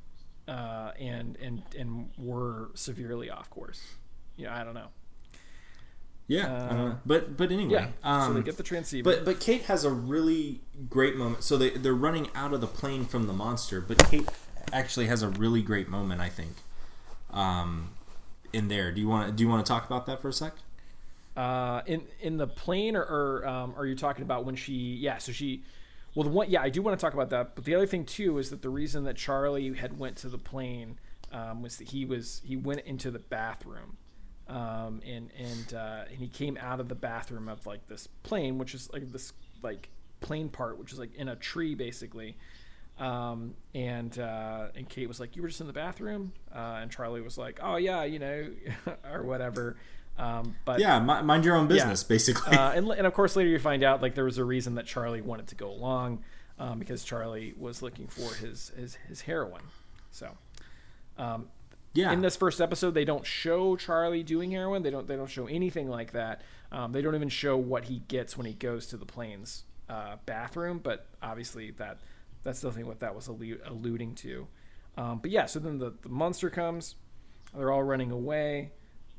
[0.46, 3.82] uh, and and and were severely off course.
[4.36, 4.88] Yeah, I don't know.
[6.30, 6.98] Yeah, I don't know.
[7.04, 9.02] But but anyway, Yeah, um, so they get the transceiver.
[9.02, 11.42] But but Kate has a really great moment.
[11.42, 14.28] So they they're running out of the plane from the monster, but Kate
[14.72, 16.20] actually has a really great moment.
[16.20, 16.52] I think.
[17.30, 17.90] Um,
[18.52, 20.32] in there, do you want to do you want to talk about that for a
[20.32, 20.54] sec?
[21.36, 24.72] Uh, in in the plane, or, or um, are you talking about when she?
[24.72, 25.62] Yeah, so she.
[26.14, 27.54] Well, the one, yeah, I do want to talk about that.
[27.54, 30.38] But the other thing too is that the reason that Charlie had went to the
[30.38, 30.98] plane
[31.32, 33.96] um, was that he was he went into the bathroom,
[34.50, 38.58] um, and and uh, and he came out of the bathroom of like this plane,
[38.58, 39.32] which is like this
[39.62, 39.88] like
[40.20, 42.36] plane part, which is like in a tree basically.
[42.98, 46.90] Um, and uh, and Kate was like, "You were just in the bathroom," uh, and
[46.90, 48.50] Charlie was like, "Oh yeah, you know,"
[49.10, 49.76] or whatever.
[50.18, 52.54] Um, but Yeah, mi- mind your own business, basically.
[52.54, 54.84] uh, and, and of course, later you find out like there was a reason that
[54.84, 56.22] Charlie wanted to go along
[56.58, 59.62] um, because Charlie was looking for his his, his heroin.
[60.10, 60.36] So,
[61.16, 61.48] um,
[61.92, 64.82] yeah, in this first episode, they don't show Charlie doing heroin.
[64.82, 66.42] They don't they don't show anything like that.
[66.70, 70.16] Um, they don't even show what he gets when he goes to the plane's uh,
[70.24, 70.78] bathroom.
[70.78, 71.98] But obviously, that
[72.44, 74.46] that's definitely what that was allu- alluding to.
[74.96, 76.94] Um, but yeah, so then the, the monster comes.
[77.56, 78.72] They're all running away.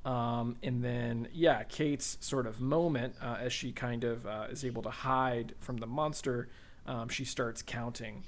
[0.04, 4.66] Um, and then, yeah, Kate's sort of moment uh, as she kind of uh, is
[4.66, 6.50] able to hide from the monster,
[6.88, 8.24] um, she starts counting.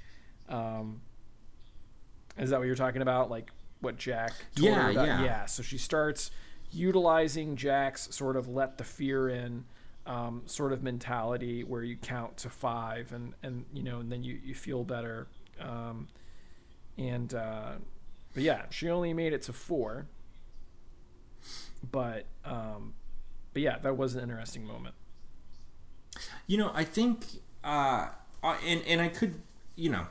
[0.50, 1.02] Um,
[2.38, 3.32] is that what you're talking about?
[3.32, 3.50] Like
[3.84, 5.06] what Jack told Yeah, her about?
[5.08, 5.24] yeah.
[5.24, 5.46] Yeah.
[5.46, 6.32] So she starts
[6.72, 9.66] utilizing Jack's sort of let the fear in
[10.06, 14.24] um, sort of mentality where you count to five and, and you know, and then
[14.24, 15.28] you, you feel better.
[15.60, 16.08] Um,
[16.98, 17.74] and, uh,
[18.34, 20.08] but yeah, she only made it to four.
[21.92, 22.94] But, um,
[23.54, 24.96] but yeah, that was an interesting moment.
[26.48, 27.26] you know, I think,
[27.64, 28.08] uh,
[28.44, 29.36] uh, and and I could,
[29.76, 30.06] you know,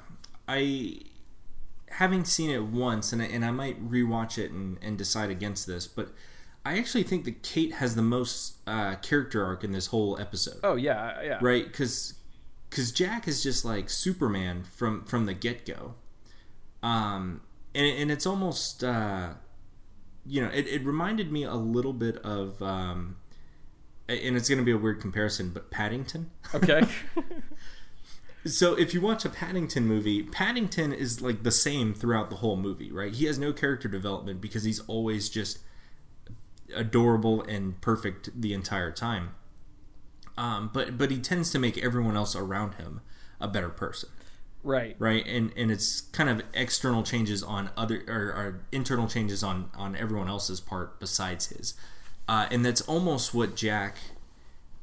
[0.48, 0.96] I
[1.92, 5.66] having seen it once, and I, and I might rewatch it and, and decide against
[5.66, 6.08] this, but
[6.64, 10.60] I actually think that Kate has the most uh, character arc in this whole episode.
[10.62, 11.38] Oh yeah, yeah.
[11.40, 12.14] right because
[12.72, 15.94] because jack is just like superman from from the get-go
[16.82, 17.42] um
[17.74, 19.34] and, and it's almost uh
[20.24, 23.16] you know it, it reminded me a little bit of um
[24.08, 26.82] and it's going to be a weird comparison but paddington Okay.
[28.44, 32.56] so if you watch a paddington movie paddington is like the same throughout the whole
[32.56, 33.14] movie right?
[33.14, 35.58] He has no character development because he's always just
[36.74, 39.34] adorable and perfect the entire time.
[40.36, 43.00] Um, but but he tends to make everyone else around him
[43.40, 44.08] a better person.
[44.64, 44.94] Right.
[44.98, 45.26] right?
[45.26, 49.96] And and it's kind of external changes on other or, or internal changes on on
[49.96, 51.74] everyone else's part besides his.
[52.28, 53.98] Uh, and that's almost what jack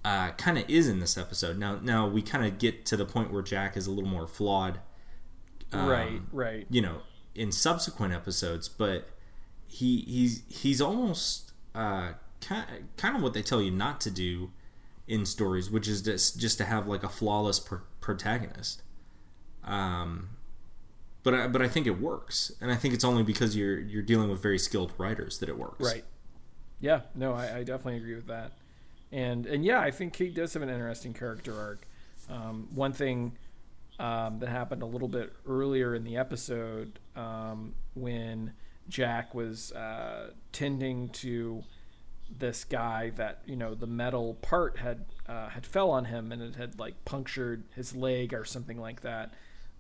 [0.06, 3.06] uh, kind of is in this episode now now we kind of get to the
[3.06, 4.80] point where jack is a little more flawed
[5.74, 6.22] um, right.
[6.32, 6.68] Right.
[6.70, 7.02] you know
[7.36, 9.10] in subsequent episodes but
[9.68, 14.52] he he's he's almost uh kind, kind of what they tell you not to do
[15.08, 18.82] in stories which is just just to have like a flawless pr- protagonist
[19.64, 20.30] um
[21.22, 24.02] but I, but I think it works and I think it's only because you're you're
[24.02, 26.06] dealing with very skilled writers that it works Right.
[26.80, 27.02] Yeah.
[27.14, 28.54] No, I, I definitely agree with that.
[29.12, 31.88] And and yeah, I think Kate does have an interesting character arc.
[32.30, 33.38] Um, one thing
[34.00, 38.54] um, that happened a little bit earlier in the episode um, when
[38.88, 41.64] Jack was uh, tending to
[42.38, 46.42] this guy that you know the metal part had uh, had fell on him and
[46.42, 49.34] it had like punctured his leg or something like that.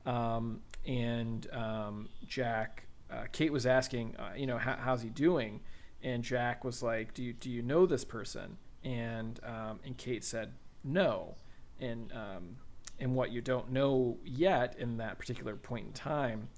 [0.05, 5.59] Um, and um, Jack, uh, Kate was asking, uh, you know, how's he doing?
[6.01, 10.23] And Jack was like, "Do you do you know this person?" And um, and Kate
[10.23, 10.53] said,
[10.83, 11.35] "No."
[11.79, 12.57] And um,
[12.99, 16.49] and what you don't know yet in that particular point in time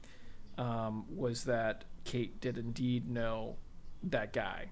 [0.58, 3.58] um, was that Kate did indeed know
[4.04, 4.70] that guy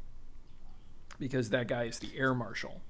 [1.20, 2.82] because that guy is the air marshal.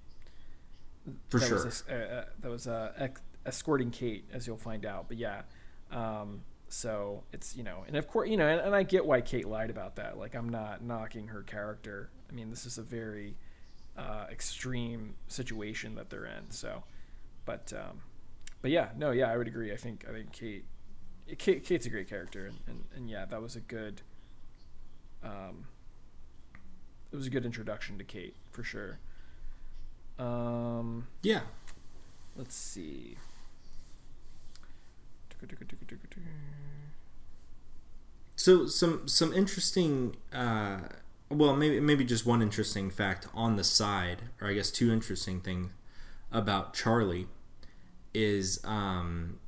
[1.30, 1.66] For that sure.
[1.66, 3.10] Was a, uh, that was uh,
[3.45, 5.07] escorting Kate, as you'll find out.
[5.07, 5.41] But yeah,
[5.91, 9.22] um, so it's you know, and of course you know, and, and, I get why
[9.22, 10.18] Kate lied about that.
[10.18, 12.12] Like I'm not knocking her character.
[12.30, 13.36] I mean, this is a very
[14.00, 16.50] uh, extreme situation that they're in.
[16.52, 16.84] So,
[17.45, 18.02] but um,
[18.62, 19.72] but yeah, no, yeah, I would agree.
[19.72, 20.66] I think I think Kate,
[21.38, 24.02] Kate Kate's a great character, and, and, and yeah, that was a good.
[25.24, 25.66] Um,
[27.12, 29.00] it was a good introduction to Kate for sure.
[30.18, 31.41] Um, yeah.
[32.36, 33.18] Let's see.
[38.36, 40.80] So some some interesting, uh,
[41.30, 45.41] well maybe maybe just one interesting fact on the side, or I guess two interesting
[45.41, 45.71] things
[46.32, 47.27] about Charlie
[48.13, 49.39] is um,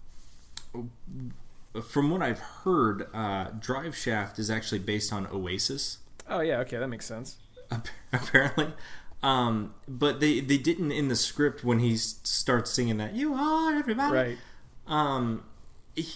[1.84, 6.00] from what I've heard, uh, Drive Shaft is actually based on Oasis.
[6.28, 7.38] Oh yeah, okay, that makes sense.
[8.14, 8.74] Apparently,
[9.24, 13.74] um, but they they didn't in the script when he starts singing that "You are
[13.76, 14.38] everybody." Right.
[14.88, 15.46] Um,
[15.96, 16.16] he,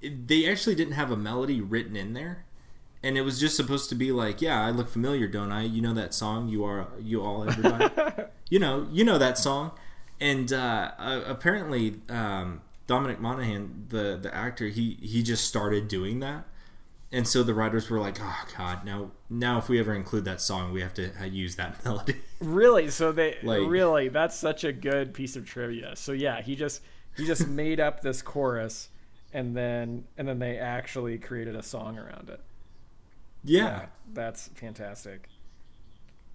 [0.00, 2.44] they actually didn't have a melody written in there,
[3.06, 5.62] and it was just supposed to be like, "Yeah, I look familiar, don't I?
[5.62, 6.48] You know that song?
[6.48, 7.88] You are you all everybody.
[8.50, 9.70] you know you know that song."
[10.20, 16.18] And uh, uh, apparently, um, Dominic Monaghan, the the actor, he he just started doing
[16.18, 16.46] that,
[17.12, 20.40] and so the writers were like, "Oh God, now now if we ever include that
[20.40, 22.90] song, we have to uh, use that melody." Really?
[22.90, 24.08] So they like, really?
[24.08, 25.94] That's such a good piece of trivia.
[25.94, 26.82] So yeah, he just
[27.16, 28.88] he just made up this chorus,
[29.32, 32.40] and then and then they actually created a song around it.
[33.46, 35.28] Yeah, yeah that's fantastic.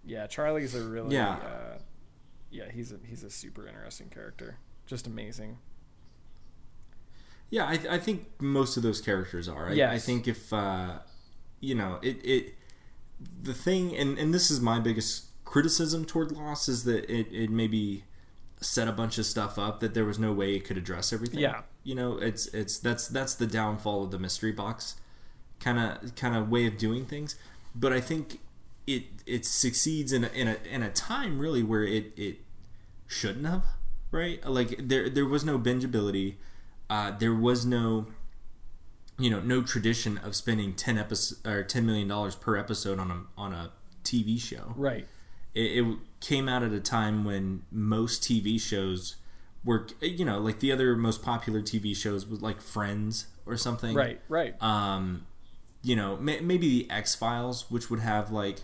[0.04, 1.34] Yeah, Charlie's a really yeah.
[1.34, 1.78] Uh,
[2.50, 4.58] yeah, he's a he's a super interesting character.
[4.86, 5.58] Just amazing.
[7.50, 9.70] Yeah, I, I think most of those characters are.
[9.70, 9.94] I, yes.
[9.94, 11.00] I think if uh,
[11.60, 12.56] you know it, it
[13.42, 17.50] the thing, and and this is my biggest criticism toward Lost is that it it
[17.50, 18.06] maybe
[18.62, 21.40] set a bunch of stuff up that there was no way it could address everything.
[21.40, 24.96] Yeah, you know, it's it's that's that's the downfall of the mystery box
[25.62, 27.36] kind of kind of way of doing things.
[27.74, 28.40] But I think
[28.86, 32.40] it it succeeds in a, in a in a time really where it it
[33.08, 33.64] shouldn't have
[34.12, 34.46] right?
[34.46, 36.36] Like there there was no bingeability.
[36.90, 38.08] Uh, there was no
[39.18, 43.10] you know no tradition of spending 10 episodes or 10 million dollars per episode on
[43.12, 43.72] a on a
[44.04, 44.74] TV show.
[44.76, 45.08] Right.
[45.54, 49.16] It, it came out at a time when most TV shows
[49.64, 53.96] were you know like the other most popular TV shows was like Friends or something.
[53.96, 54.62] Right right.
[54.62, 55.26] Um
[55.84, 58.64] you know may, maybe the X Files which would have like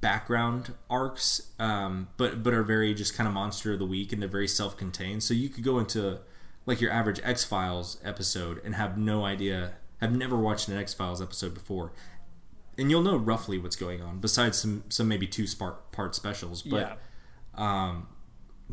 [0.00, 4.22] background arcs, um, but but are very just kind of monster of the week, and
[4.22, 5.22] they're very self-contained.
[5.22, 6.20] So you could go into
[6.64, 10.94] like your average X Files episode and have no idea, have never watched an X
[10.94, 11.92] Files episode before,
[12.78, 14.20] and you'll know roughly what's going on.
[14.20, 16.98] Besides some some maybe two spark part specials, but
[17.56, 17.88] yeah.
[17.88, 18.08] um,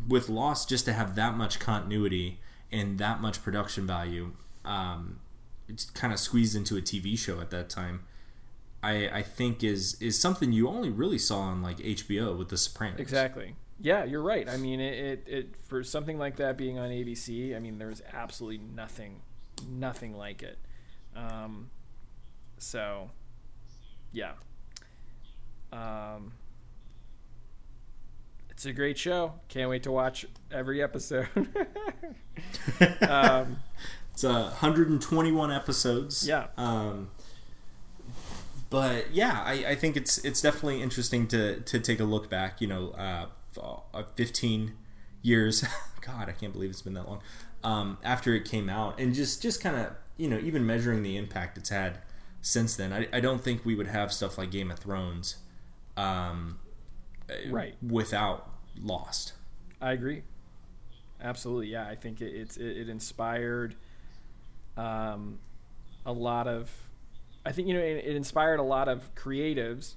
[0.07, 2.39] with Lost, just to have that much continuity
[2.71, 4.31] and that much production value,
[4.65, 5.19] um,
[5.93, 8.05] kind of squeezed into a TV show at that time
[8.83, 12.57] I, I think is is something you only really saw on like HBO with The
[12.57, 12.99] Sopranos.
[12.99, 13.55] Exactly.
[13.79, 14.47] Yeah, you're right.
[14.47, 18.01] I mean, it, it, it for something like that being on ABC, I mean, there's
[18.13, 19.21] absolutely nothing,
[19.67, 20.57] nothing like it.
[21.15, 21.69] Um,
[22.57, 23.09] so,
[24.11, 24.33] yeah.
[25.71, 26.33] Um,
[28.51, 29.33] it's a great show.
[29.47, 31.27] Can't wait to watch every episode.
[33.01, 33.57] um,
[34.13, 36.27] it's uh, 121 episodes.
[36.27, 36.47] Yeah.
[36.55, 37.09] Um,
[38.69, 42.61] but yeah, I, I think it's it's definitely interesting to to take a look back.
[42.61, 43.25] You know, uh,
[43.59, 44.73] uh 15
[45.21, 45.65] years.
[46.01, 47.21] God, I can't believe it's been that long.
[47.63, 51.17] Um, after it came out, and just just kind of you know even measuring the
[51.17, 51.99] impact it's had
[52.41, 52.93] since then.
[52.93, 55.37] I, I don't think we would have stuff like Game of Thrones,
[55.97, 56.59] um,
[57.49, 58.49] right, without
[58.79, 59.33] Lost.
[59.81, 60.23] I agree.
[61.21, 61.87] Absolutely, yeah.
[61.87, 63.75] I think it, it's it, it inspired
[64.77, 65.39] um,
[66.05, 66.71] a lot of
[67.45, 69.95] I think you know it, it inspired a lot of creatives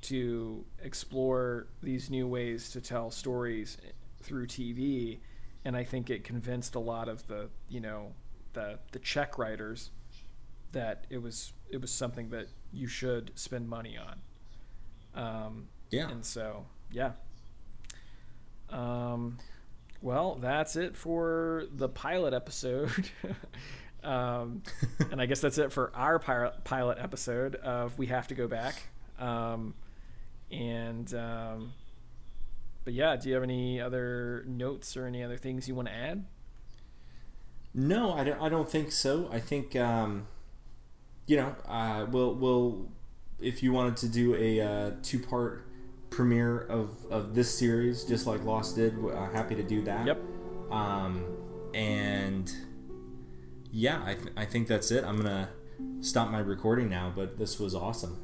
[0.00, 3.76] to explore these new ways to tell stories
[4.22, 5.18] through TV,
[5.64, 8.12] and I think it convinced a lot of the you know
[8.52, 9.90] the the check writers
[10.72, 14.20] that it was it was something that you should spend money on.
[15.14, 16.08] Um, yeah.
[16.10, 17.12] And so yeah.
[18.70, 19.38] Um,
[20.00, 23.10] well, that's it for the pilot episode.
[24.04, 24.62] um,
[25.10, 28.82] and I guess that's it for our pilot episode of We Have to Go Back.
[29.18, 29.74] Um,
[30.50, 31.72] and um,
[32.84, 35.94] but yeah, do you have any other notes or any other things you want to
[35.94, 36.24] add?
[37.74, 38.40] No, I don't.
[38.40, 39.28] I don't think so.
[39.30, 40.26] I think um,
[41.26, 42.88] you know, uh, we'll we'll
[43.40, 45.66] if you wanted to do a uh, two part
[46.10, 50.06] premiere of of this series, just like Lost did, uh, happy to do that.
[50.06, 50.20] Yep.
[50.70, 51.24] Um,
[51.74, 52.50] and
[53.70, 55.04] yeah, I th- I think that's it.
[55.04, 55.50] I'm gonna
[56.00, 58.18] stop my recording now, but this was awesome.